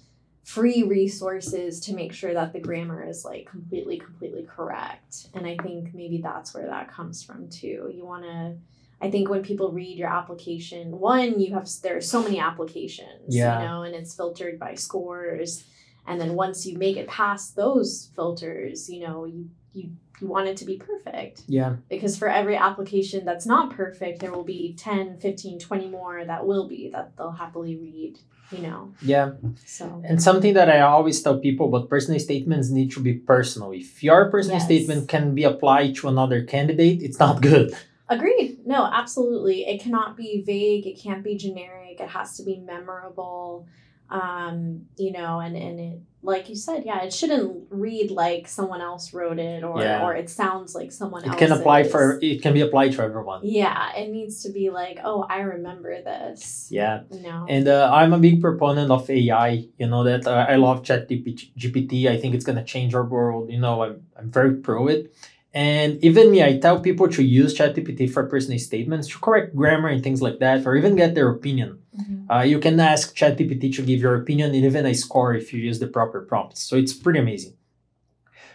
free 0.43 0.83
resources 0.83 1.79
to 1.81 1.93
make 1.93 2.13
sure 2.13 2.33
that 2.33 2.53
the 2.53 2.60
grammar 2.60 3.03
is 3.05 3.25
like 3.25 3.45
completely 3.47 3.97
completely 3.97 4.43
correct 4.43 5.27
and 5.33 5.45
i 5.45 5.57
think 5.57 5.93
maybe 5.93 6.19
that's 6.21 6.53
where 6.53 6.67
that 6.67 6.89
comes 6.89 7.21
from 7.21 7.49
too 7.49 7.91
you 7.93 8.05
want 8.05 8.23
to 8.23 8.55
i 9.01 9.12
think 9.12 9.29
when 9.29 9.41
people 9.43 9.73
read 9.73 9.97
your 9.97 10.07
application 10.07 10.99
one 10.99 11.38
you 11.38 11.53
have 11.53 11.67
there 11.83 11.97
are 11.97 12.01
so 12.01 12.23
many 12.23 12.39
applications 12.39 13.36
Yeah. 13.36 13.60
you 13.62 13.67
know 13.67 13.81
and 13.83 13.93
it's 13.93 14.15
filtered 14.15 14.57
by 14.57 14.73
scores 14.75 15.65
and 16.07 16.19
then 16.21 16.33
once 16.33 16.65
you 16.65 16.77
make 16.77 16.95
it 16.95 17.10
past 17.10 17.57
those 17.57 18.10
filters 18.15 18.89
you 18.89 19.01
know 19.01 19.25
you 19.25 19.49
you, 19.73 19.91
you 20.19 20.27
want 20.27 20.47
it 20.47 20.58
to 20.58 20.65
be 20.65 20.77
perfect 20.77 21.43
Yeah. 21.47 21.75
because 21.89 22.17
for 22.17 22.27
every 22.27 22.56
application 22.56 23.25
that's 23.25 23.45
not 23.45 23.71
perfect 23.71 24.19
there 24.19 24.32
will 24.32 24.43
be 24.43 24.73
10 24.77 25.19
15 25.19 25.60
20 25.60 25.88
more 25.89 26.25
that 26.25 26.45
will 26.47 26.67
be 26.67 26.89
that 26.89 27.15
they'll 27.17 27.32
happily 27.32 27.75
read 27.75 28.19
you 28.51 28.60
know 28.60 28.93
Yeah. 29.01 29.32
so 29.65 30.01
And 30.06 30.21
something 30.21 30.53
that 30.53 30.69
I 30.69 30.80
always 30.82 31.21
tell 31.21 31.38
people, 31.38 31.67
but 31.67 31.89
personal 31.89 32.19
statements 32.19 32.69
need 32.69 32.91
to 32.93 33.01
be 33.01 33.13
personal. 33.13 33.71
If 33.73 34.01
your 34.03 34.32
personal 34.32 34.58
Yes. 34.60 34.65
statement 34.65 35.10
can 35.10 35.36
be 35.36 35.43
applied 35.43 35.95
to 35.97 36.08
another 36.08 36.43
candidate, 36.43 37.01
it's 37.03 37.19
not 37.19 37.41
good. 37.41 37.73
Agreed. 38.10 38.65
No, 38.65 38.86
absolutely. 38.86 39.67
It 39.67 39.82
cannot 39.82 40.15
be 40.15 40.41
vague. 40.41 40.88
It 40.88 40.97
can't 40.97 41.23
be 41.25 41.36
generic. 41.36 41.99
It 41.99 42.08
has 42.08 42.38
to 42.38 42.43
be 42.43 42.56
memorable. 42.73 43.67
Um, 44.10 44.86
you 44.98 45.12
know, 45.12 45.39
and 45.39 45.56
and 45.56 45.80
it 45.80 46.00
like 46.24 46.50
you 46.50 46.56
said, 46.56 46.84
yeah, 46.86 47.04
it 47.04 47.13
shouldn't 47.13 47.67
read 47.70 48.12
like 48.12 48.48
someone 48.48 48.82
else 48.82 49.13
wrote 49.13 49.39
it 49.39 49.63
or 49.63 49.82
Yeah. 49.82 50.04
or 50.06 50.15
it 50.15 50.30
sounds 50.30 50.76
like 50.76 50.91
someone 50.91 51.24
It 51.24 51.30
else. 51.30 51.38
can 51.39 51.52
apply 51.52 51.84
for 51.84 52.20
it 52.22 52.41
can 52.41 52.54
be 52.54 52.62
applied 52.62 52.91
to 52.93 53.02
everyone. 53.02 53.41
Yeah, 53.43 53.96
it 53.96 54.10
needs 54.10 54.43
to 54.43 54.50
be 54.52 54.70
like, 54.70 55.00
oh, 55.04 55.26
I 55.30 55.39
remember 55.41 56.02
this. 56.02 56.67
Yeah. 56.72 57.04
You 57.12 57.22
know. 57.22 57.46
And 57.48 57.67
uh, 57.67 57.89
I'm 57.93 58.13
a 58.13 58.20
big 58.20 58.41
proponent 58.41 58.91
of 58.91 59.10
AI. 59.10 59.65
You 59.78 59.88
know 59.88 60.04
that 60.04 60.26
uh, 60.28 60.46
I 60.50 60.56
love 60.56 60.82
ChatGPT 60.84 62.08
I 62.10 62.17
think 62.17 62.36
it's 62.36 62.46
gonna 62.46 62.63
change 62.63 62.93
our 62.96 63.06
world. 63.06 63.52
You 63.52 63.60
know, 63.60 63.84
I'm 63.84 64.06
I'm 64.17 64.32
very 64.32 64.56
pro 64.56 64.88
it. 64.88 65.13
And 65.53 66.03
even 66.03 66.29
me, 66.29 66.43
I 66.43 66.60
tell 66.60 66.79
people 66.79 67.07
to 67.10 67.23
use 67.23 67.57
ChatGPT 67.57 68.10
for 68.12 68.23
personal 68.25 68.60
statements 68.60 69.07
to 69.07 69.17
correct 69.19 69.55
grammar 69.55 69.89
and 69.89 70.03
things 70.03 70.21
like 70.21 70.39
that, 70.39 70.65
or 70.67 70.75
even 70.75 70.95
get 70.95 71.15
their 71.15 71.29
opinion. 71.29 71.79
Mhm. 71.97 72.25
Uh, 72.29 72.43
you 72.43 72.60
can 72.60 72.79
ask 72.79 73.15
ChatGPT 73.17 73.73
to 73.75 73.81
give 73.81 73.99
your 74.01 74.15
opinion 74.15 74.53
and 74.53 74.63
even 74.65 74.86
a 74.86 74.93
score 74.93 75.33
if 75.33 75.51
you 75.53 75.60
use 75.60 75.79
the 75.79 75.88
proper 75.88 76.21
prompts. 76.21 76.62
So 76.62 76.75
it's 76.77 76.93
pretty 76.93 77.19
amazing. 77.19 77.53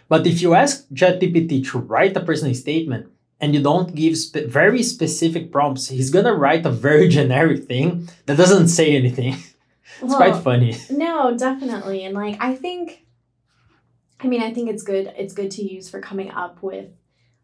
But 0.07 0.27
if 0.27 0.41
you 0.41 0.53
ask 0.53 0.87
ChatGPT 0.93 1.65
to 1.71 1.79
write 1.79 2.15
a 2.15 2.21
personal 2.21 2.53
statement 2.53 3.07
and 3.41 3.53
you 3.53 3.61
don't 3.61 3.93
give 3.95 4.17
spe- 4.17 4.47
very 4.47 4.83
specific 4.83 5.51
prompts, 5.51 5.89
he's 5.89 6.09
gonna 6.11 6.33
write 6.35 6.65
a 6.65 6.69
very 6.71 7.07
generic 7.19 7.65
thing 7.65 8.07
that 8.27 8.37
doesn't 8.37 8.67
say 8.69 8.95
anything. 8.95 9.35
It's 10.01 10.09
Well, 10.09 10.17
quite 10.17 10.37
funny. 10.43 10.75
No, 10.89 11.37
definitely. 11.37 12.03
And 12.03 12.15
like 12.15 12.37
I 12.39 12.55
think 12.55 13.05
I 14.19 14.27
mean, 14.27 14.41
I 14.41 14.53
think 14.53 14.69
it's 14.69 14.83
good 14.83 15.13
it's 15.17 15.33
good 15.33 15.51
to 15.51 15.63
use 15.63 15.89
for 15.89 15.99
coming 15.99 16.31
up 16.31 16.61
with 16.63 16.89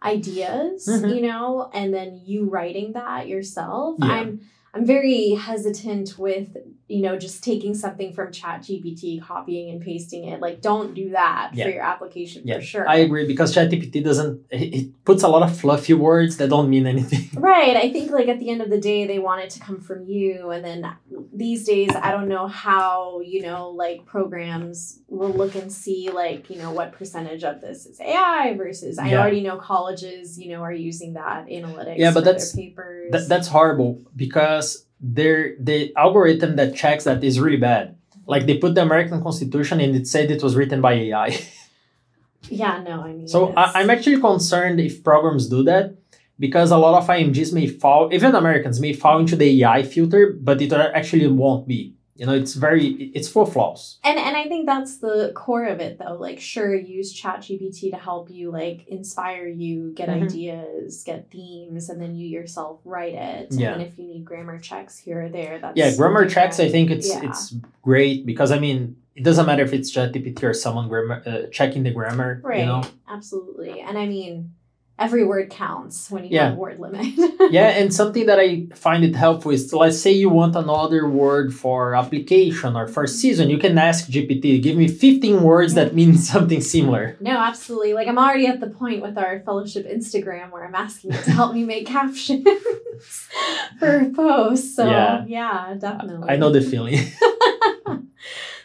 ideas, 0.04 0.88
Mhm. 0.88 1.14
you 1.16 1.22
know, 1.22 1.70
and 1.74 1.94
then 1.94 2.22
you 2.26 2.46
writing 2.46 2.94
that 2.94 3.28
yourself. 3.28 3.98
Yeah. 4.00 4.08
I'm 4.08 4.42
I'm 4.74 4.86
very 4.86 5.32
hesitant 5.32 6.18
with, 6.20 6.56
you 6.90 7.04
know, 7.04 7.16
just 7.18 7.44
taking 7.44 7.74
something 7.76 8.12
from 8.14 8.32
ChatGPT, 8.32 9.22
copying 9.22 9.70
and 9.70 9.80
pasting 9.82 10.26
it. 10.28 10.42
Like 10.42 10.60
don't 10.62 10.94
do 10.96 11.12
that 11.12 11.52
Yeah. 11.54 11.66
for 11.66 11.70
your 11.72 11.84
application 11.84 12.42
Yeah, 12.46 12.56
for 12.56 12.62
sure. 12.64 12.90
I 12.90 12.98
agree 12.98 13.26
because 13.28 13.56
ChatGPT 13.56 14.04
doesn't. 14.04 14.42
It 14.50 15.06
puts 15.06 15.22
a 15.24 15.28
lot 15.28 15.44
of 15.44 15.56
fluffy 15.56 15.94
words 15.94 16.38
that 16.38 16.50
don't 16.50 16.70
mean 16.70 16.86
anything. 16.88 17.30
Right. 17.40 17.76
I 17.76 17.92
think 17.92 18.12
like 18.12 18.28
at 18.28 18.40
the 18.40 18.50
end 18.50 18.62
of 18.62 18.70
the 18.70 18.80
day 18.82 19.06
they 19.08 19.20
want 19.20 19.42
it 19.44 19.50
to 19.52 19.60
come 19.60 19.80
from 19.80 20.04
you 20.06 20.50
and 20.50 20.66
then 20.66 20.86
these 21.34 21.64
days 21.66 21.92
I 21.96 22.12
don't 22.12 22.28
know 22.28 22.48
how, 22.48 23.22
you 23.22 23.42
know, 23.44 23.70
like 23.70 24.06
programs 24.06 25.00
will 25.08 25.30
look 25.32 25.56
and 25.56 25.72
see 25.72 26.10
like, 26.10 26.50
you 26.50 26.58
know, 26.58 26.72
what 26.72 26.92
percentage 26.94 27.44
of 27.44 27.62
this 27.62 27.86
is 27.86 28.00
AI 28.02 28.56
versus 28.58 28.98
I 28.98 29.10
Yeah. 29.10 29.22
already 29.22 29.42
know 29.42 29.58
colleges, 29.58 30.40
you 30.40 30.50
know, 30.52 30.62
are 30.62 30.74
using 30.74 31.14
that 31.14 31.48
analytics 31.48 31.98
Yeah, 31.98 32.12
but 32.12 32.24
that's- 32.24 32.52
their 32.54 32.64
papers. 32.66 33.12
That, 33.12 33.28
that's 33.30 33.48
horrible 33.48 34.02
because 34.16 34.86
they're, 35.00 35.56
the 35.60 35.94
algorithm 35.96 36.56
that 36.58 36.76
checks 36.76 37.04
that 37.06 37.24
is 37.24 37.40
really 37.40 37.58
bad. 37.58 37.96
Like 38.28 38.46
they 38.46 38.58
put 38.58 38.76
the 38.76 38.82
American 38.82 39.22
Constitution 39.24 39.80
and 39.82 39.96
it 39.96 40.08
said 40.08 40.30
it 40.32 40.44
was 40.44 40.56
written 40.56 40.82
by 40.82 40.94
AI. 40.94 41.40
yeah, 42.50 42.82
no, 42.84 43.02
I 43.02 43.14
mean 43.14 43.28
So 43.28 43.50
it's- 43.50 43.72
I, 43.76 43.82
I'm 43.82 43.90
actually 43.90 44.20
concerned 44.20 44.80
if 44.80 45.04
programs 45.04 45.48
do 45.50 45.64
that 45.64 45.96
because 46.40 46.72
a 46.72 46.78
lot 46.78 47.02
of 47.02 47.08
IMGs 47.08 47.54
may 47.54 47.68
fall, 47.68 48.14
even 48.14 48.34
Americans 48.36 48.80
may 48.80 48.94
fall 48.94 49.20
into 49.20 49.36
the 49.36 49.64
AI 49.64 49.84
filter, 49.84 50.38
but 50.40 50.62
it 50.62 50.72
actually 50.72 51.28
won't 51.28 51.68
be. 51.68 51.96
You 52.20 52.26
know, 52.26 52.34
it's 52.34 52.54
very, 52.54 52.86
it's 53.16 53.30
full 53.30 53.44
of 53.44 53.54
flaws. 53.54 53.98
and 54.04 54.20
and 54.20 54.36
I 54.36 54.44
think 54.50 54.66
that's 54.66 54.98
the 54.98 55.32
core 55.36 55.64
of 55.66 55.80
it 55.80 55.98
though. 56.00 56.16
Like 56.20 56.40
sure 56.42 56.76
use 56.76 57.14
ChatGPT 57.20 57.92
to 57.92 57.98
help 57.98 58.30
you 58.30 58.52
like 58.52 58.86
inspire 58.90 59.48
you, 59.48 59.94
get 59.96 60.10
Mhm. 60.10 60.24
ideas, 60.24 61.04
get 61.06 61.32
themes, 61.32 61.90
and 61.90 62.02
then 62.02 62.16
you 62.16 62.28
yourself 62.28 62.82
write 62.84 63.14
it. 63.14 63.48
Yeah. 63.52 63.72
And 63.74 63.82
if 63.82 63.98
you 63.98 64.06
need 64.06 64.26
grammar 64.26 64.60
checks 64.60 64.98
here 65.00 65.24
or 65.24 65.30
there, 65.30 65.60
that's 65.62 65.78
Yeah, 65.78 65.96
grammar 65.96 66.28
checks. 66.28 66.60
I 66.60 66.68
think 66.68 66.92
it's 66.92 67.08
Yeah. 67.08 67.22
it's 67.30 67.56
great 67.82 68.26
because 68.26 68.52
I 68.52 68.60
mean, 68.60 68.98
it 69.16 69.24
doesn't 69.24 69.46
matter 69.46 69.64
if 69.64 69.72
it's 69.72 69.90
ChatGPT 69.90 70.44
or 70.44 70.54
someone 70.54 70.90
grammar 70.90 71.24
uh, 71.26 71.48
checking 71.52 71.84
the 71.84 71.92
grammar. 71.92 72.42
Right. 72.44 72.60
You 72.60 72.66
know. 72.66 72.82
Absolutely. 73.08 73.80
And 73.80 73.98
I 73.98 74.06
mean, 74.06 74.52
every 75.00 75.24
word 75.26 75.50
counts 75.50 76.12
when 76.12 76.24
you 76.26 76.32
Yeah. 76.32 76.50
have 76.50 76.58
word 76.58 76.80
limit. 76.80 77.08
Yeah, 77.52 77.70
and 77.80 77.94
something 78.02 78.26
that 78.28 78.38
I 78.40 78.68
find 78.76 79.04
it 79.04 79.16
helpful 79.16 79.52
is 79.52 79.72
let's 79.74 79.98
say 80.00 80.12
you 80.12 80.30
want 80.30 80.56
another 80.56 81.08
word 81.08 81.54
for 81.54 81.96
application 81.96 82.76
or 82.76 82.86
for 82.88 83.08
season, 83.08 83.50
you 83.50 83.58
can 83.58 83.78
ask 83.78 84.08
GPT, 84.10 84.62
give 84.62 84.76
me 84.78 84.88
15 84.88 85.42
words 85.42 85.74
that 85.74 85.96
mean 85.96 86.16
something 86.34 86.62
similar. 86.62 87.16
No, 87.20 87.32
absolutely. 87.38 87.94
Like 87.94 88.08
I'm 88.08 88.20
already 88.20 88.46
at 88.48 88.60
the 88.60 88.68
point 88.70 89.02
with 89.02 89.18
our 89.18 89.40
fellowship 89.42 89.88
Instagram 89.88 90.52
where 90.52 90.64
I'm 90.66 90.76
asking 90.76 91.14
it 91.14 91.24
to 91.24 91.32
help 91.32 91.54
me 91.54 91.64
make 91.64 91.86
captions 91.88 92.46
for 93.80 94.12
posts. 94.16 94.76
So 94.76 94.86
Yeah. 94.86 95.26
yeah, 95.28 95.76
definitely. 95.80 96.28
I 96.30 96.36
know 96.36 96.52
the 96.52 96.62
feeling. 96.62 96.98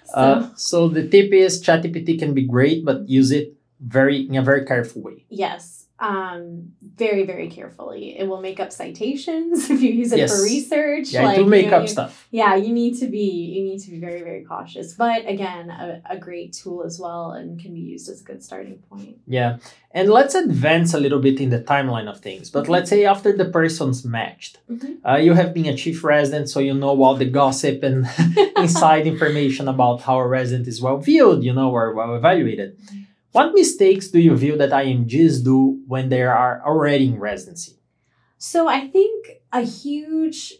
so, 0.04 0.14
Uh, 0.14 0.48
so 0.56 0.88
the 0.88 1.06
tip 1.08 1.32
is 1.32 1.62
ChatGPT 1.62 2.18
can 2.18 2.34
be 2.34 2.42
great, 2.46 2.84
but 2.84 3.08
use 3.08 3.30
it 3.30 3.54
very 3.80 4.26
in 4.28 4.36
a 4.36 4.42
very 4.42 4.64
careful 4.64 5.02
way. 5.02 5.24
yes. 5.30 5.83
Um, 6.00 6.72
very, 6.96 7.24
very 7.24 7.48
carefully. 7.48 8.18
It 8.18 8.26
will 8.28 8.40
make 8.40 8.58
up 8.58 8.72
citations 8.72 9.70
if 9.74 9.80
you 9.80 9.90
use 9.92 10.12
it 10.12 10.18
Yes. 10.18 10.36
for 10.36 10.42
research. 10.42 11.08
Yeah, 11.10 11.24
like, 11.26 11.36
do 11.36 11.42
you 11.42 11.48
make 11.48 11.70
know, 11.70 11.76
up 11.76 11.82
you- 11.82 11.88
stuff. 11.88 12.26
yeah 12.32 12.56
you 12.56 12.72
need 12.72 12.98
to 12.98 13.06
be 13.06 13.26
you 13.54 13.62
need 13.64 13.80
to 13.80 13.90
be 13.90 13.98
very 14.00 14.22
very 14.22 14.42
cautious 14.44 14.94
but 14.94 15.24
again 15.34 15.70
a, 15.70 16.02
a 16.10 16.18
great 16.18 16.52
tool 16.52 16.82
as 16.82 16.98
well 16.98 17.30
and 17.32 17.60
can 17.62 17.72
be 17.72 17.80
used 17.80 18.08
as 18.08 18.20
a 18.20 18.24
good 18.24 18.42
starting 18.42 18.78
point 18.90 19.16
Yeah. 19.26 19.58
And 19.92 20.08
let's 20.10 20.34
advance 20.34 20.92
a 20.94 20.98
little 20.98 21.20
bit 21.20 21.38
in 21.40 21.50
the 21.50 21.60
timeline 21.60 22.08
of 22.10 22.18
things. 22.20 22.50
But 22.50 22.68
let's 22.68 22.90
say 22.90 23.04
after 23.04 23.30
the 23.40 23.44
person's 23.44 24.04
matched, 24.04 24.58
Mhm. 24.68 24.96
uh, 25.08 25.18
you 25.26 25.34
have 25.34 25.54
been 25.54 25.66
a 25.66 25.76
chief 25.76 26.02
resident, 26.02 26.48
so 26.50 26.58
you 26.58 26.74
know 26.74 27.00
all 27.04 27.14
the 27.14 27.30
gossip 27.40 27.84
and 27.84 27.98
inside 28.64 29.06
information 29.14 29.68
about 29.68 29.98
how 30.02 30.16
a 30.18 30.26
resident 30.26 30.66
is 30.66 30.82
well 30.82 30.98
viewed, 30.98 31.44
you 31.44 31.52
know, 31.58 31.70
or 31.70 31.94
well 31.94 32.12
evaluated. 32.16 32.76
What 33.34 33.52
mistakes 33.52 34.08
do 34.08 34.20
you 34.20 34.36
view 34.36 34.56
that 34.58 34.70
IMGs 34.70 35.42
do 35.42 35.82
when 35.88 36.08
they 36.08 36.22
are 36.22 36.62
already 36.64 37.08
in 37.08 37.18
residency? 37.18 37.74
so 38.44 38.68
i 38.68 38.86
think 38.88 39.40
a 39.54 39.62
huge 39.62 40.52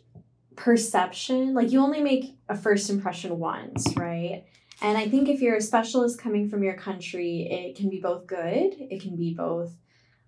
perception 0.57 1.53
like 1.53 1.71
you 1.71 1.81
only 1.81 2.01
make 2.01 2.35
a 2.49 2.57
first 2.57 2.89
impression 2.89 3.39
once 3.39 3.87
right 3.97 4.45
and 4.81 4.97
i 4.97 5.07
think 5.07 5.29
if 5.29 5.43
you're 5.43 5.57
a 5.57 5.61
specialist 5.61 6.19
coming 6.19 6.49
from 6.49 6.63
your 6.63 6.75
country 6.75 7.47
it 7.51 7.77
can 7.77 7.91
be 7.91 8.01
both 8.01 8.27
good 8.27 8.75
it 8.79 9.03
can 9.03 9.17
be 9.17 9.35
both 9.35 9.77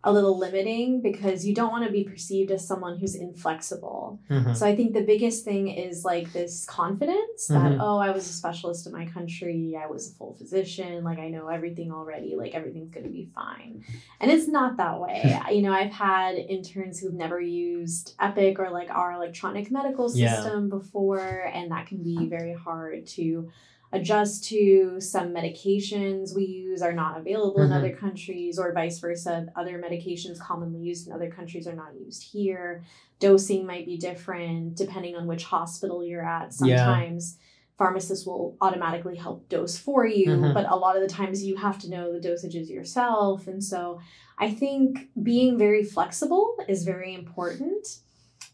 a 0.08 0.12
little 0.12 0.38
limiting 0.38 1.02
because 1.02 1.44
you 1.44 1.52
don't 1.52 1.72
want 1.72 1.84
to 1.84 1.90
be 1.90 2.04
perceived 2.04 2.50
as 2.52 2.66
someone 2.66 2.96
who's 2.98 3.16
inflexible 3.16 4.18
Mhm. 4.30 4.54
So 4.56 4.64
I 4.66 4.74
think 4.76 4.92
the 4.94 5.02
biggest 5.02 5.44
thing 5.44 5.68
is 5.68 6.04
like 6.04 6.32
this 6.32 6.64
confidence 6.64 7.48
that 7.48 7.72
Mhm. 7.72 7.78
oh 7.80 7.98
I 7.98 8.10
was 8.12 8.24
a 8.28 8.32
specialist 8.32 8.86
in 8.86 8.92
my 8.92 9.06
country, 9.06 9.76
I 9.76 9.86
was 9.86 10.10
a 10.10 10.14
full 10.14 10.34
physician, 10.34 11.02
like 11.04 11.18
I 11.18 11.28
know 11.28 11.48
everything 11.48 11.90
already, 11.92 12.36
like 12.36 12.54
everything's 12.54 12.90
going 12.90 13.04
to 13.06 13.12
be 13.12 13.26
fine. 13.34 13.82
And 14.20 14.30
it's 14.30 14.48
not 14.48 14.76
that 14.76 15.00
way. 15.00 15.20
you 15.54 15.62
know, 15.62 15.72
I've 15.72 15.92
had 15.92 16.36
interns 16.36 17.00
who've 17.00 17.12
never 17.24 17.40
used 17.40 18.14
Epic 18.20 18.58
or 18.60 18.70
like 18.70 18.90
our 18.90 19.12
electronic 19.12 19.70
medical 19.72 20.06
Yeah. 20.14 20.34
system 20.34 20.68
before 20.68 21.50
and 21.52 21.70
that 21.72 21.86
can 21.88 22.02
be 22.02 22.28
very 22.28 22.54
hard 22.54 23.06
to 23.18 23.48
adjust 23.92 24.44
to 24.44 25.00
some 25.00 25.28
medications 25.32 26.34
we 26.34 26.44
use 26.44 26.82
are 26.82 26.92
not 26.92 27.18
available 27.18 27.62
in 27.62 27.70
Mhm. 27.70 27.76
other 27.76 27.92
countries 27.96 28.58
or 28.58 28.72
vice 28.72 28.98
versa 28.98 29.46
other 29.56 29.78
medications 29.80 30.38
commonly 30.38 30.80
used 30.80 31.06
in 31.06 31.12
other 31.12 31.30
countries 31.30 31.66
are 31.66 31.74
not 31.74 31.94
used 31.98 32.22
here 32.22 32.82
dosing 33.20 33.64
might 33.64 33.86
be 33.86 33.96
different 33.96 34.74
depending 34.76 35.14
on 35.16 35.26
which 35.26 35.44
hospital 35.44 36.04
you're 36.04 36.24
at. 36.24 36.52
Yeah. 36.62 36.76
Sometimes 36.76 37.38
pharmacists 37.78 38.26
will 38.26 38.56
automatically 38.60 39.16
help 39.16 39.48
dose 39.48 39.78
for 39.78 40.06
you, 40.06 40.28
Mhm. 40.30 40.54
but 40.54 40.70
a 40.70 40.76
lot 40.76 40.96
of 40.96 41.02
the 41.02 41.08
times 41.08 41.44
you 41.44 41.56
have 41.56 41.78
to 41.80 41.90
know 41.90 42.12
the 42.12 42.18
dosages 42.28 42.68
yourself. 42.70 43.46
And 43.46 43.62
so 43.62 44.00
I 44.38 44.50
think 44.50 45.08
being 45.22 45.56
very 45.58 45.82
flexible 45.84 46.56
is 46.68 46.84
very 46.84 47.14
important. 47.14 48.00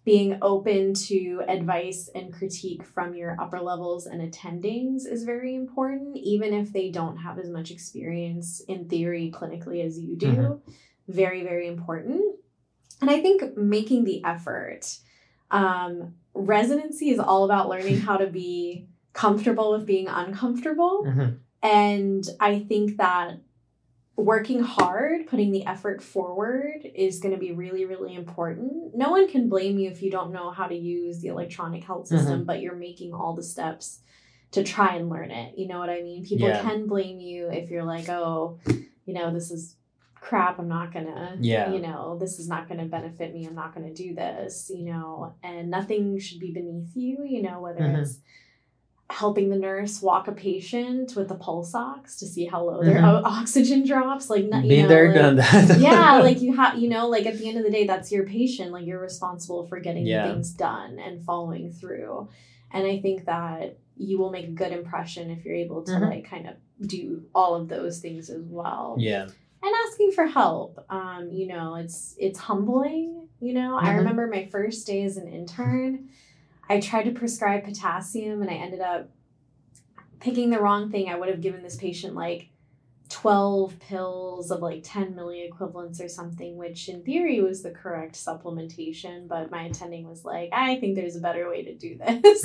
Being 0.05 0.39
open 0.43 0.95
to 0.95 1.43
advice 1.47 2.11
and 2.15 2.33
critique 2.33 2.85
from 2.85 3.15
your 3.15 3.37
upper 3.41 3.61
levels 3.61 4.07
and 4.07 4.21
attendings 4.21 5.07
is 5.07 5.23
very 5.23 5.55
important, 5.55 6.17
even 6.17 6.53
if 6.53 6.73
they 6.73 6.91
don't 6.91 7.19
have 7.19 7.39
as 7.39 7.49
much 7.49 7.71
experience 7.71 8.61
in 8.67 8.89
theory 8.89 9.33
clinically 9.33 9.85
as 9.85 9.99
you 9.99 10.17
do. 10.17 10.27
Mhm. 10.27 10.61
Very, 11.09 11.43
very 11.43 11.69
important. 11.69 12.21
And 13.01 13.11
I 13.11 13.21
think 13.21 13.57
making 13.57 14.05
the 14.05 14.25
effort. 14.25 14.99
Um, 15.51 16.15
residency 16.35 17.11
is 17.11 17.19
all 17.19 17.45
about 17.45 17.69
learning 17.69 17.99
how 17.99 18.17
to 18.17 18.27
be 18.27 18.89
comfortable 19.13 19.73
with 19.73 19.87
being 19.87 20.09
uncomfortable. 20.09 21.05
Mhm. 21.05 21.39
And 21.63 22.29
I 22.41 22.61
think 22.61 22.97
that 22.97 23.39
working 24.17 24.63
hard, 24.63 25.27
putting 25.27 25.53
the 25.53 25.65
effort 25.67 26.03
forward 26.03 26.81
is 26.95 27.19
going 27.19 27.33
to 27.35 27.41
be 27.41 27.53
really, 27.53 27.85
really 27.87 28.15
important. 28.15 28.95
No 28.95 29.11
one 29.11 29.29
can 29.29 29.49
blame 29.49 29.79
you 29.79 29.91
if 29.91 30.03
you 30.03 30.11
don't 30.11 30.33
know 30.33 30.51
how 30.51 30.67
to 30.67 30.75
use 30.75 31.21
the 31.21 31.29
electronic 31.29 31.85
health 31.85 32.09
system, 32.09 32.45
but 32.45 32.61
you're 32.61 32.77
making 32.77 33.15
all 33.15 33.35
the 33.35 33.43
steps 33.43 34.01
to 34.51 34.63
try 34.63 34.97
and 34.97 35.09
learn 35.09 35.31
it. 35.31 35.59
You 35.59 35.67
know 35.67 35.79
what 35.79 35.89
I 35.89 36.03
mean? 36.03 36.25
People 36.27 36.49
Yeah. 36.49 36.61
can 36.61 36.87
blame 36.87 37.21
you 37.21 37.49
if 37.51 37.71
you're 37.71 37.85
like, 37.85 38.09
oh, 38.11 38.59
you 39.07 39.15
know, 39.15 39.33
this 39.33 39.51
is 39.51 39.77
crap. 40.15 40.59
I'm 40.59 40.69
not 40.69 40.93
going 40.93 41.07
to, 41.07 41.37
Yeah. 41.41 41.73
you 41.73 41.81
know, 41.81 42.19
this 42.19 42.39
is 42.39 42.49
not 42.49 42.69
going 42.69 42.79
to 42.81 42.87
benefit 42.87 43.33
me. 43.35 43.47
I'm 43.47 43.55
not 43.55 43.75
going 43.75 43.93
to 43.93 43.95
do 43.95 44.15
this, 44.15 44.71
you 44.73 44.85
know, 44.85 45.35
and 45.43 45.71
nothing 45.71 46.19
should 46.19 46.39
be 46.39 46.53
beneath 46.53 46.95
you, 46.95 47.25
you 47.25 47.43
know, 47.43 47.61
whether 47.61 47.81
Mhm. 47.81 48.03
it's 48.03 48.21
helping 49.13 49.51
the 49.51 49.57
nurse 49.57 50.01
walk 50.01 50.27
a 50.27 50.33
patient 50.33 51.15
with 51.15 51.29
the 51.29 51.35
pulse 51.35 51.75
ox 51.75 52.17
to 52.17 52.27
see 52.27 52.47
how 52.47 52.63
low 52.65 52.83
their 52.83 52.97
Mhm. 53.01 53.21
o- 53.21 53.23
oxygen 53.41 53.85
drops 53.87 54.31
like 54.31 54.47
not- 54.47 54.63
Been 54.67 54.83
know, 54.83 54.89
there, 54.89 55.07
like- 55.09 55.15
done 55.15 55.37
that. 55.37 55.79
yeah 55.89 56.19
like 56.21 56.41
you 56.41 56.57
have 56.57 56.79
you 56.79 56.89
know 56.89 57.09
like 57.09 57.27
at 57.27 57.39
the 57.39 57.47
end 57.49 57.59
of 57.59 57.65
the 57.65 57.71
day 57.71 57.87
that's 57.87 58.11
your 58.11 58.25
patient 58.25 58.73
like 58.73 58.87
you're 58.87 58.99
responsible 59.01 59.67
for 59.67 59.79
getting 59.81 60.07
Yeah. 60.07 60.33
things 60.33 60.51
done 60.53 60.99
and 60.99 61.23
following 61.25 61.71
through 61.71 62.29
and 62.73 62.87
i 62.87 62.99
think 63.01 63.27
that 63.27 63.79
you 63.97 64.19
will 64.19 64.31
make 64.31 64.47
a 64.49 64.51
good 64.63 64.73
impression 64.73 65.31
if 65.31 65.45
you're 65.45 65.55
able 65.55 65.83
to 65.85 65.93
Mhm. 65.93 66.09
like 66.11 66.25
kind 66.25 66.49
of 66.49 66.55
do 66.89 67.23
all 67.35 67.55
of 67.55 67.69
those 67.69 68.01
things 68.01 68.31
as 68.31 68.43
well 68.49 68.97
yeah. 68.99 69.25
and 69.63 69.73
asking 69.87 70.13
for 70.13 70.27
help 70.27 70.85
um 70.91 71.29
you 71.31 71.47
know 71.47 71.75
it's 71.77 72.15
it's 72.19 72.39
humbling 72.39 73.29
you 73.41 73.53
know 73.53 73.77
i 73.77 73.89
Mhm. 73.91 73.97
remember 73.99 74.27
my 74.27 74.47
first 74.47 74.87
day 74.87 75.03
as 75.05 75.17
an 75.19 75.29
intern 75.29 76.09
i 76.73 76.81
tried 76.81 77.05
to 77.05 77.13
prescribe 77.13 77.65
potassium 77.65 78.43
and 78.43 78.51
i 78.51 78.55
ended 78.55 78.81
up 78.81 79.09
picking 80.23 80.51
the 80.51 80.61
wrong 80.61 80.91
thing. 80.91 81.09
I 81.09 81.17
would 81.17 81.29
have 81.29 81.41
given 81.41 81.63
this 81.63 81.77
patient 81.77 82.15
like 82.15 82.49
12 83.11 83.79
pills 83.79 84.51
of 84.51 84.61
like 84.61 84.81
10 84.83 85.15
milliequivalents 85.15 86.03
or 86.03 86.09
something 86.09 86.57
which 86.57 86.89
in 86.89 87.03
theory 87.03 87.43
was 87.43 87.63
the 87.63 87.71
correct 87.71 88.15
supplementation 88.15 89.29
but 89.29 89.51
my 89.51 89.65
attending 89.65 90.09
was 90.09 90.25
like 90.25 90.49
i 90.51 90.77
think 90.77 90.95
there's 90.95 91.17
a 91.17 91.21
better 91.21 91.47
way 91.51 91.63
to 91.63 91.75
do 91.75 91.99
this. 91.99 92.43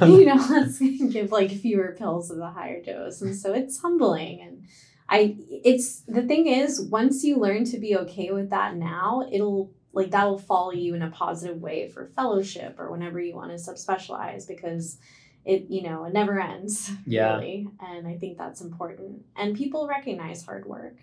You 0.02 0.24
know 0.24 0.44
let's 0.50 0.80
give 0.80 1.30
like 1.30 1.52
fewer 1.52 1.94
pills 1.96 2.32
of 2.32 2.38
a 2.38 2.50
higher 2.50 2.82
dose. 2.82 3.22
And 3.22 3.36
so 3.36 3.52
it's 3.52 3.78
humbling. 3.78 4.40
And 4.40 4.64
I 5.08 5.36
it's 5.48 6.00
the 6.00 6.22
thing 6.22 6.48
is 6.48 6.80
once 6.80 7.22
you 7.22 7.36
learn 7.36 7.64
to 7.66 7.78
be 7.78 7.96
okay 7.98 8.32
with 8.32 8.50
that 8.50 8.74
now, 8.74 9.28
it'll 9.30 9.72
like 9.92 10.10
that 10.10 10.24
will 10.28 10.38
follow 10.38 10.72
you 10.72 10.94
in 10.94 11.02
a 11.02 11.10
positive 11.10 11.60
way 11.60 11.88
for 11.88 12.06
fellowship 12.06 12.78
or 12.78 12.90
whenever 12.90 13.20
you 13.20 13.34
want 13.34 13.50
to 13.50 13.56
subspecialize 13.56 14.46
because 14.46 14.98
it 15.44 15.66
you 15.70 15.82
know 15.82 16.04
it 16.04 16.12
never 16.12 16.38
ends 16.40 16.90
Yeah. 17.06 17.36
really 17.36 17.68
and 17.80 18.06
I 18.06 18.16
think 18.18 18.36
that's 18.38 18.60
important 18.60 19.24
and 19.36 19.56
people 19.56 19.86
recognize 19.88 20.44
hard 20.44 20.66
work. 20.66 20.96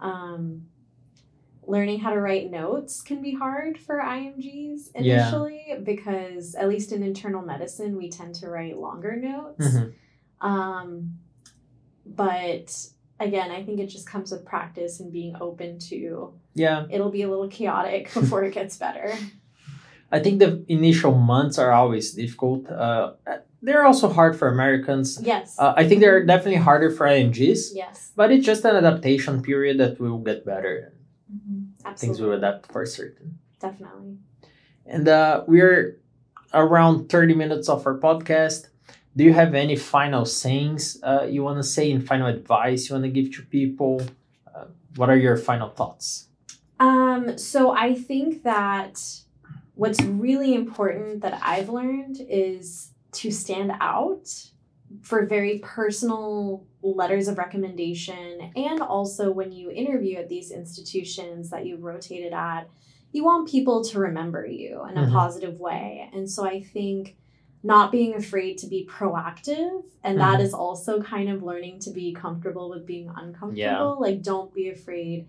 Um, 0.00 0.66
learning 1.66 1.98
how 2.00 2.10
to 2.10 2.18
write 2.20 2.50
notes 2.50 3.02
can 3.02 3.20
be 3.20 3.34
hard 3.34 3.76
for 3.78 3.98
IMGs 3.98 4.88
Yeah. 4.94 5.00
initially 5.26 5.74
because 5.82 6.54
at 6.54 6.66
least 6.68 6.92
in 6.92 7.02
internal 7.02 7.42
medicine 7.42 7.96
we 7.98 8.08
tend 8.08 8.34
to 8.36 8.48
write 8.48 8.78
longer 8.78 9.16
notes. 9.16 9.66
Mhm. 9.76 9.92
Um, 10.40 11.18
but 12.06 12.74
again, 13.20 13.50
I 13.50 13.64
think 13.64 13.80
it 13.80 13.88
just 13.88 14.08
comes 14.08 14.30
with 14.32 14.46
practice 14.46 15.00
and 15.00 15.12
being 15.12 15.36
open 15.40 15.78
to 15.90 16.32
Yeah. 16.58 16.86
it'll 16.90 17.10
be 17.10 17.22
a 17.22 17.30
little 17.30 17.48
chaotic 17.48 18.12
before 18.14 18.44
it 18.44 18.54
gets 18.54 18.76
better. 18.76 19.12
I 20.10 20.20
think 20.20 20.38
the 20.38 20.64
initial 20.68 21.14
months 21.14 21.58
are 21.58 21.70
always 21.70 22.12
difficult. 22.12 22.68
Uh, 22.70 23.12
they're 23.60 23.84
also 23.84 24.08
hard 24.08 24.38
for 24.38 24.48
Americans. 24.48 25.20
Yes. 25.20 25.58
Uh, 25.58 25.74
I 25.76 25.86
think 25.86 26.00
they're 26.00 26.24
definitely 26.24 26.60
harder 26.60 26.90
for 26.90 27.06
IMGs, 27.06 27.72
yes. 27.74 28.12
but 28.16 28.30
it's 28.32 28.46
just 28.46 28.64
an 28.64 28.76
adaptation 28.76 29.42
period 29.42 29.78
that 29.78 30.00
will 30.00 30.18
get 30.18 30.46
better. 30.46 30.94
Absolutely. 31.84 31.98
Things 31.98 32.20
will 32.20 32.32
adapt 32.32 32.72
for 32.72 32.86
certain. 32.86 33.38
Definitely. 33.60 34.16
And 34.86 35.08
uh, 35.08 35.44
we're 35.46 36.00
around 36.54 37.08
30 37.08 37.34
minutes 37.34 37.68
of 37.68 37.86
our 37.86 37.98
podcast. 37.98 38.68
Do 39.16 39.24
you 39.24 39.32
have 39.32 39.54
any 39.54 39.76
final 39.76 40.24
sayings 40.24 40.98
uh, 41.02 41.26
you 41.28 41.42
want 41.42 41.58
to 41.58 41.64
say 41.64 41.90
and 41.90 42.06
final 42.06 42.28
advice 42.28 42.88
you 42.88 42.94
want 42.94 43.04
to 43.04 43.10
give 43.10 43.34
to 43.36 43.42
people? 43.42 44.00
Uh, 44.54 44.66
what 44.96 45.10
are 45.10 45.16
your 45.16 45.36
final 45.36 45.68
thoughts? 45.68 46.27
Um, 46.80 47.36
so 47.38 47.70
I 47.70 47.94
think 47.94 48.42
that 48.44 49.02
what's 49.74 50.00
really 50.02 50.54
important 50.54 51.22
that 51.22 51.38
I've 51.42 51.68
learned 51.68 52.18
is 52.28 52.92
to 53.12 53.30
stand 53.30 53.72
out 53.80 54.28
for 55.02 55.26
very 55.26 55.58
personal 55.58 56.66
letters 56.82 57.28
of 57.28 57.36
recommendation 57.38 58.52
and 58.56 58.80
also 58.80 59.30
when 59.30 59.52
you 59.52 59.70
interview 59.70 60.16
at 60.16 60.28
these 60.28 60.50
institutions 60.50 61.50
that 61.50 61.66
you've 61.66 61.82
rotated 61.82 62.32
at 62.32 62.68
you 63.12 63.22
want 63.24 63.48
people 63.48 63.84
to 63.84 63.98
remember 63.98 64.46
you 64.46 64.82
in 64.90 64.96
a 64.96 65.02
Mhm. 65.06 65.12
positive 65.12 65.60
way 65.60 66.08
and 66.14 66.30
so 66.30 66.44
i 66.46 66.60
think 66.60 67.16
not 67.62 67.92
being 67.92 68.14
afraid 68.14 68.56
to 68.58 68.66
be 68.66 68.86
proactive 68.86 69.82
and 70.04 70.18
that 70.20 70.38
Mhm. 70.38 70.44
is 70.44 70.54
also 70.54 71.02
kind 71.02 71.28
of 71.28 71.42
learning 71.42 71.78
to 71.80 71.90
be 71.90 72.12
comfortable 72.12 72.70
with 72.70 72.86
being 72.86 73.10
uncomfortable 73.14 73.56
like 74.00 74.22
don't 74.22 74.54
be 74.54 74.70
afraid 74.70 75.28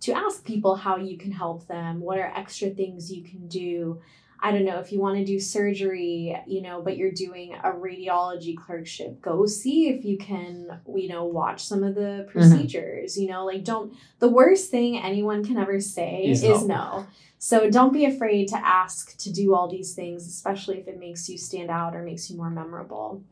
to 0.00 0.12
ask 0.12 0.44
people 0.44 0.76
how 0.76 0.96
you 0.96 1.16
can 1.16 1.32
help 1.32 1.66
them 1.66 2.00
what 2.00 2.18
are 2.18 2.32
extra 2.36 2.70
things 2.70 3.12
you 3.12 3.22
can 3.22 3.46
do 3.48 4.00
I 4.40 4.52
don't 4.52 4.64
know 4.64 4.78
if 4.80 4.92
you 4.92 5.00
want 5.00 5.16
to 5.16 5.24
do 5.24 5.40
surgery, 5.40 6.36
you 6.46 6.60
know, 6.60 6.82
but 6.82 6.96
you're 6.96 7.10
doing 7.10 7.54
a 7.54 7.70
radiology 7.70 8.56
clerkship, 8.56 9.22
go 9.22 9.46
see 9.46 9.88
if 9.88 10.04
you 10.04 10.18
can, 10.18 10.80
you 10.94 11.08
know, 11.08 11.24
watch 11.24 11.64
some 11.64 11.82
of 11.82 11.94
the 11.94 12.28
procedures, 12.30 13.18
you 13.18 13.28
know, 13.28 13.44
like 13.46 13.64
don't 13.64 13.94
the 14.18 14.28
worst 14.28 14.70
thing 14.70 14.98
anyone 14.98 15.44
can 15.44 15.56
ever 15.56 15.80
say 15.80 16.24
Is 16.26 16.42
is, 16.42 16.62
no. 16.62 16.74
no. 16.74 17.06
So 17.38 17.70
don't 17.70 17.92
be 17.92 18.04
afraid 18.04 18.48
to 18.48 18.56
ask 18.56 19.16
to 19.18 19.32
do 19.32 19.54
all 19.54 19.68
these 19.68 19.94
things, 19.94 20.26
especially 20.26 20.78
if 20.78 20.88
it 20.88 20.98
makes 20.98 21.28
you 21.28 21.38
stand 21.38 21.70
out 21.70 21.94
or 21.94 22.02
makes 22.02 22.30
you 22.30 22.36
more 22.36 22.50
memorable. 22.50 23.22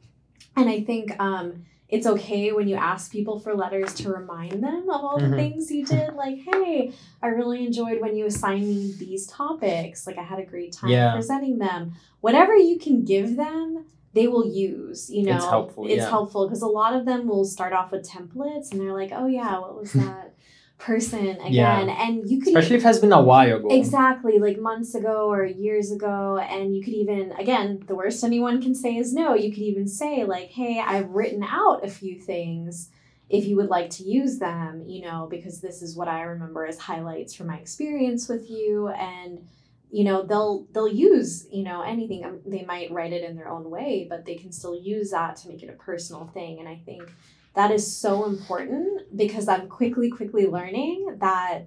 And 0.56 0.68
I 0.68 0.82
think 0.82 1.18
um 1.20 1.64
it's 1.94 2.06
okay 2.06 2.50
when 2.52 2.66
you 2.66 2.74
ask 2.74 3.12
people 3.12 3.38
for 3.38 3.54
letters 3.54 3.94
to 3.94 4.08
remind 4.12 4.62
them 4.62 4.90
of 4.90 5.00
all 5.04 5.18
Mhm. 5.18 5.30
the 5.30 5.36
things 5.36 5.70
you 5.70 5.84
did. 5.86 6.14
Like, 6.14 6.38
hey, 6.38 6.92
I 7.22 7.28
really 7.28 7.64
enjoyed 7.64 8.00
when 8.00 8.16
you 8.16 8.26
assigned 8.26 8.66
me 8.66 8.92
these 8.98 9.26
topics. 9.28 10.06
Like, 10.06 10.18
I 10.18 10.22
had 10.22 10.40
a 10.40 10.44
great 10.44 10.72
time 10.72 10.90
Yeah. 10.90 11.12
presenting 11.14 11.58
them. 11.58 11.92
Whatever 12.20 12.56
you 12.56 12.78
can 12.78 13.04
give 13.04 13.36
them, 13.36 13.84
they 14.12 14.26
will 14.28 14.46
use. 14.46 15.08
You 15.10 15.22
know, 15.24 15.36
It's 15.36 15.44
helpful, 15.46 15.86
It's 15.86 15.96
yeah. 15.96 16.08
helpful 16.08 16.46
because 16.46 16.62
a 16.62 16.66
lot 16.66 16.94
of 16.96 17.04
them 17.04 17.26
will 17.28 17.44
start 17.44 17.72
off 17.72 17.92
with 17.92 18.08
templates, 18.08 18.72
and 18.72 18.80
they're 18.80 18.92
like, 18.92 19.12
"Oh 19.14 19.26
yeah, 19.26 19.58
what 19.60 19.76
was 19.80 19.92
that 20.04 20.33
person 20.78 21.40
again?" 21.40 21.88
And 21.88 22.28
you 22.28 22.38
could 22.40 22.48
Especially 22.48 22.76
if 22.76 22.82
it 22.82 22.86
has 22.86 22.98
been 22.98 23.12
a 23.12 23.22
while 23.22 23.56
ago. 23.56 23.68
Exactly, 23.70 24.38
like 24.38 24.58
months 24.58 24.94
ago 24.94 25.30
or 25.30 25.44
years 25.44 25.90
ago. 25.90 26.38
And 26.38 26.76
you 26.76 26.82
could 26.82 26.94
even, 26.94 27.32
again, 27.32 27.82
the 27.86 27.94
worst 27.94 28.22
anyone 28.24 28.60
can 28.60 28.74
say 28.74 28.96
is 28.96 29.12
no. 29.12 29.34
You 29.34 29.50
could 29.50 29.62
even 29.62 29.88
say, 29.88 30.24
like, 30.24 30.50
hey, 30.50 30.82
I've 30.84 31.10
written 31.10 31.42
out 31.42 31.84
a 31.84 31.88
few 31.88 32.18
things 32.18 32.90
if 33.30 33.46
you 33.46 33.56
would 33.56 33.70
like 33.70 33.88
to 33.88 34.02
use 34.02 34.38
them, 34.38 34.82
you 34.86 35.02
know, 35.02 35.26
because 35.30 35.60
this 35.60 35.80
is 35.80 35.96
what 35.96 36.08
I 36.08 36.22
remember 36.22 36.66
as 36.66 36.78
highlights 36.78 37.34
from 37.34 37.46
my 37.46 37.56
experience 37.56 38.28
with 38.28 38.50
you. 38.50 38.88
And, 38.88 39.46
you 39.90 40.04
know, 40.04 40.22
they'll 40.22 40.66
they'll 40.72 40.88
use, 40.88 41.46
you 41.52 41.62
know, 41.62 41.82
anything. 41.82 42.24
Um, 42.24 42.40
They 42.46 42.64
might 42.64 42.90
write 42.90 43.12
it 43.12 43.22
in 43.22 43.36
their 43.36 43.48
own 43.48 43.70
way, 43.70 44.06
but 44.08 44.24
they 44.24 44.34
can 44.34 44.50
still 44.52 44.74
use 44.74 45.10
that 45.10 45.36
to 45.36 45.48
make 45.48 45.62
it 45.62 45.68
a 45.68 45.72
personal 45.74 46.26
thing. 46.34 46.58
And 46.58 46.68
I 46.68 46.80
think 46.84 47.12
that 47.54 47.70
is 47.70 47.96
so 47.96 48.24
important 48.24 49.16
because 49.16 49.46
I'm 49.48 49.68
quickly, 49.68 50.10
quickly 50.10 50.46
learning 50.46 51.18
that 51.20 51.66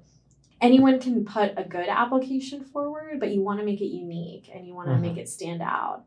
anyone 0.60 1.00
can 1.00 1.24
put 1.24 1.54
a 1.56 1.64
good 1.64 1.88
application 1.88 2.64
forward, 2.66 3.20
but 3.20 3.30
you 3.32 3.42
want 3.42 3.60
to 3.60 3.66
make 3.66 3.80
it 3.80 3.86
unique 3.86 4.50
and 4.54 4.66
you 4.68 4.74
want 4.76 4.90
to 4.90 4.96
Mhm. 4.96 5.02
make 5.02 5.18
it 5.18 5.30
stand 5.30 5.62
out. 5.62 6.04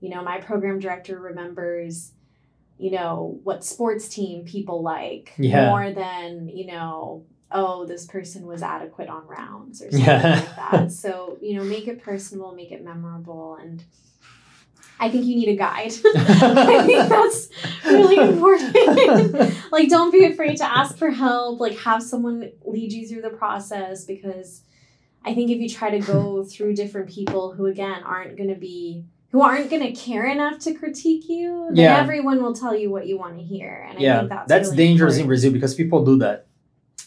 You 0.00 0.08
know, 0.08 0.22
my 0.22 0.40
program 0.40 0.78
director 0.80 1.20
remembers, 1.20 2.12
you 2.78 2.90
know, 2.90 3.38
what 3.44 3.62
sports 3.62 4.08
team 4.08 4.44
people 4.44 4.82
like 4.82 5.34
Yeah. 5.38 5.66
more 5.68 5.92
than, 5.92 6.48
you 6.48 6.66
know, 6.66 7.26
oh, 7.52 7.84
this 7.84 8.06
person 8.06 8.46
was 8.46 8.62
adequate 8.62 9.08
on 9.08 9.26
rounds 9.26 9.82
or 9.82 9.90
something 9.90 10.00
Yeah. 10.06 10.34
like 10.36 10.56
that. 10.56 10.92
So, 11.04 11.38
you 11.40 11.56
know, 11.56 11.64
make 11.64 11.88
it 11.88 12.02
personal, 12.02 12.52
make 12.54 12.70
it 12.72 12.84
memorable. 12.84 13.56
And 13.60 13.82
I 15.00 15.08
think 15.10 15.24
you 15.24 15.34
need 15.34 15.48
a 15.48 15.56
guide. 15.56 15.92
I 16.14 16.82
think 16.86 17.08
that's 17.08 17.48
really 17.84 18.16
important. 18.16 19.72
like 19.72 19.88
don't 19.88 20.12
be 20.12 20.24
afraid 20.26 20.58
to 20.58 20.64
ask 20.64 20.96
for 20.96 21.10
help 21.10 21.58
like 21.60 21.76
have 21.78 22.02
someone 22.02 22.52
lead 22.64 22.92
you 22.92 23.08
through 23.08 23.22
the 23.22 23.30
process 23.30 24.04
because 24.04 24.62
I 25.24 25.34
think 25.34 25.50
if 25.50 25.58
you 25.58 25.68
try 25.68 25.90
to 25.90 25.98
go 26.00 26.44
through 26.44 26.74
different 26.74 27.08
people 27.10 27.52
who 27.52 27.66
again 27.66 28.02
aren't 28.04 28.36
going 28.36 28.50
to 28.50 28.54
be 28.60 29.04
who 29.32 29.42
aren't 29.42 29.70
going 29.70 29.82
to 29.82 29.92
care 29.92 30.26
enough 30.26 30.58
to 30.60 30.74
critique 30.74 31.28
you, 31.28 31.68
then 31.70 31.84
Yeah. 31.84 31.98
everyone 32.00 32.42
will 32.42 32.54
tell 32.54 32.74
you 32.74 32.90
what 32.90 33.06
you 33.06 33.16
want 33.16 33.36
to 33.38 33.42
hear. 33.44 33.86
And 33.88 33.98
I 33.98 34.00
yeah, 34.00 34.18
think 34.18 34.28
that's 34.30 34.48
that's 34.48 34.68
really 34.70 34.76
dangerous 34.76 35.18
in. 35.18 35.26
Brazil 35.26 35.52
because 35.52 35.74
people 35.74 36.04
do 36.04 36.18
that. 36.18 36.46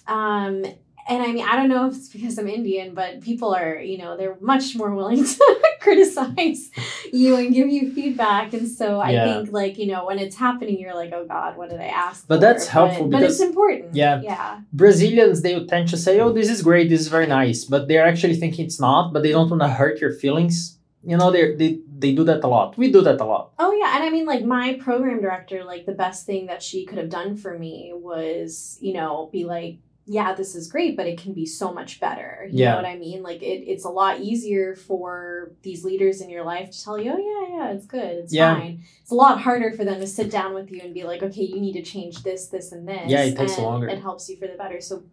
Um, 0.07 0.65
and 1.05 1.21
I 1.21 1.33
mean, 1.33 1.45
I 1.45 1.57
don't 1.57 1.67
know 1.67 1.87
if 1.87 1.95
it's 1.95 2.07
because 2.07 2.37
I'm 2.37 2.47
Indian, 2.47 2.93
but 2.93 3.19
people 3.21 3.53
are, 3.53 3.75
you 3.75 3.97
know, 3.97 4.15
they're 4.15 4.37
much 4.39 4.73
more 4.75 4.95
willing 4.95 5.23
to 5.33 5.57
criticize 5.81 6.71
you 7.11 7.35
and 7.35 7.53
give 7.53 7.67
you 7.67 7.91
feedback. 7.93 8.53
And 8.53 8.67
so 8.69 8.99
I 9.01 9.11
Yeah. 9.11 9.25
think, 9.25 9.51
like, 9.51 9.77
you 9.77 9.87
know, 9.87 10.05
when 10.05 10.17
it's 10.17 10.37
happening, 10.37 10.79
you're 10.79 10.95
like, 10.95 11.11
oh 11.11 11.25
God, 11.25 11.57
what 11.57 11.69
did 11.69 11.81
I 11.81 11.87
ask? 11.87 12.25
But 12.27 12.35
for? 12.35 12.41
that's 12.41 12.67
helpful 12.67 13.07
But, 13.09 13.19
but 13.19 13.23
it's 13.29 13.41
important. 13.41 13.93
Yeah. 13.95 14.21
Yeah. 14.21 14.61
Brazilians, 14.71 15.41
they 15.41 15.53
tend 15.65 15.89
to 15.89 15.97
say, 15.97 16.19
"Oh, 16.21 16.31
this 16.31 16.49
is 16.49 16.61
great, 16.61 16.87
this 16.89 17.01
is 17.01 17.07
very 17.09 17.27
nice," 17.27 17.65
but 17.65 17.87
they're 17.87 18.05
actually 18.05 18.35
thinking 18.35 18.65
it's 18.65 18.79
not. 18.79 19.11
But 19.13 19.23
they 19.23 19.31
don't 19.31 19.49
want 19.49 19.61
to 19.61 19.67
hurt 19.69 19.99
your 19.99 20.13
feelings. 20.13 20.77
You 21.03 21.17
know, 21.17 21.31
they 21.31 21.53
they 21.55 21.79
they 21.99 22.11
do 22.15 22.23
that 22.23 22.41
a 22.43 22.47
lot. 22.47 22.77
We 22.77 22.89
do 22.91 23.01
that 23.01 23.19
a 23.19 23.25
lot. 23.25 23.51
Oh 23.59 23.73
yeah, 23.73 23.95
and 23.95 24.03
I 24.05 24.09
mean 24.09 24.25
like 24.25 24.45
my 24.45 24.75
program 24.75 25.19
director, 25.21 25.65
like 25.65 25.85
the 25.85 25.91
best 26.05 26.25
thing 26.25 26.45
that 26.47 26.63
she 26.63 26.85
could 26.85 26.97
have 26.97 27.09
done 27.09 27.35
for 27.35 27.57
me 27.59 27.91
was, 27.93 28.77
you 28.79 28.93
know, 28.93 29.29
be 29.33 29.43
like, 29.43 29.79
yeah, 30.05 30.33
this 30.33 30.53
is 30.55 30.67
great, 30.69 30.97
but 30.97 31.07
it 31.07 31.17
can 31.17 31.33
be 31.33 31.45
so 31.45 31.73
much 31.73 31.99
better. 31.99 32.45
You 32.51 32.59
Yeah. 32.59 32.71
know 32.71 32.75
what 32.77 32.85
I 32.85 32.97
mean? 32.97 33.23
Like 33.23 33.41
it, 33.41 33.63
it's 33.71 33.85
a 33.85 33.89
lot 33.89 34.19
easier 34.19 34.75
for 34.75 35.53
these 35.61 35.85
leaders 35.85 36.19
in 36.21 36.29
your 36.29 36.43
life 36.43 36.71
to 36.71 36.83
tell 36.83 36.99
you, 36.99 37.13
oh 37.13 37.17
yeah, 37.49 37.57
yeah, 37.57 37.71
it's 37.71 37.85
good, 37.85 38.03
it's 38.17 38.33
Yeah. 38.33 38.55
fine. 38.55 38.83
It's 39.01 39.11
a 39.11 39.15
lot 39.15 39.39
harder 39.41 39.71
for 39.71 39.85
them 39.85 39.99
to 40.01 40.07
sit 40.07 40.29
down 40.29 40.53
with 40.53 40.69
you 40.71 40.81
and 40.83 40.93
be 40.93 41.03
like, 41.03 41.23
okay, 41.23 41.43
you 41.43 41.59
need 41.61 41.73
to 41.73 41.81
change 41.83 42.21
this, 42.23 42.47
this, 42.47 42.71
and 42.73 42.87
this. 42.87 43.09
Yeah, 43.09 43.23
it 43.23 43.37
takes 43.37 43.55
and 43.57 43.65
longer. 43.65 43.87
It 43.87 43.99
helps 43.99 44.29
you 44.29 44.35
for 44.37 44.47
the 44.47 44.55
better. 44.57 44.81
So 44.81 45.03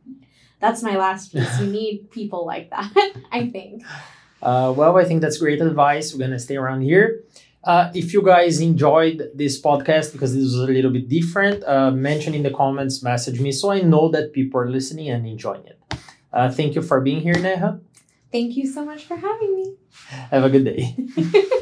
that's 0.58 0.82
my 0.82 0.96
last 0.96 1.32
piece. 1.32 1.60
you 1.60 1.66
need 1.80 2.10
people 2.10 2.44
like 2.44 2.70
that, 2.70 2.92
I 3.32 3.48
think. 3.48 3.84
Uh, 4.42 4.72
well, 4.76 4.96
I 4.96 5.04
think 5.04 5.20
that's 5.20 5.38
great 5.38 5.60
advice. 5.60 6.12
We're 6.12 6.20
gonna 6.20 6.38
stay 6.38 6.56
around 6.56 6.80
here. 6.82 7.22
Uh, 7.62 7.90
if 7.94 8.14
you 8.14 8.22
guys 8.22 8.60
enjoyed 8.60 9.30
this 9.34 9.60
podcast 9.60 10.12
because 10.12 10.34
this 10.34 10.44
was 10.44 10.54
a 10.56 10.66
little 10.66 10.90
bit 10.90 11.08
different, 11.08 11.62
uh, 11.64 11.90
mention 11.90 12.34
in 12.34 12.42
the 12.42 12.50
comments, 12.50 13.02
message 13.02 13.38
me 13.40 13.52
so 13.52 13.70
I 13.70 13.80
know 13.80 14.08
that 14.08 14.32
people 14.32 14.60
are 14.60 14.70
listening 14.70 15.10
and 15.10 15.26
enjoying 15.26 15.66
it. 15.66 15.78
Uh, 16.32 16.50
thank 16.50 16.74
you 16.74 16.82
for 16.82 17.00
being 17.00 17.20
here, 17.20 17.38
Neha. 17.38 17.80
Thank 18.32 18.56
you 18.56 18.66
so 18.66 18.84
much 18.84 19.04
for 19.04 19.16
having 19.16 19.56
me. 19.56 19.74
Have 20.30 20.44
a 20.44 20.50
good 20.50 20.64
day. 20.64 20.96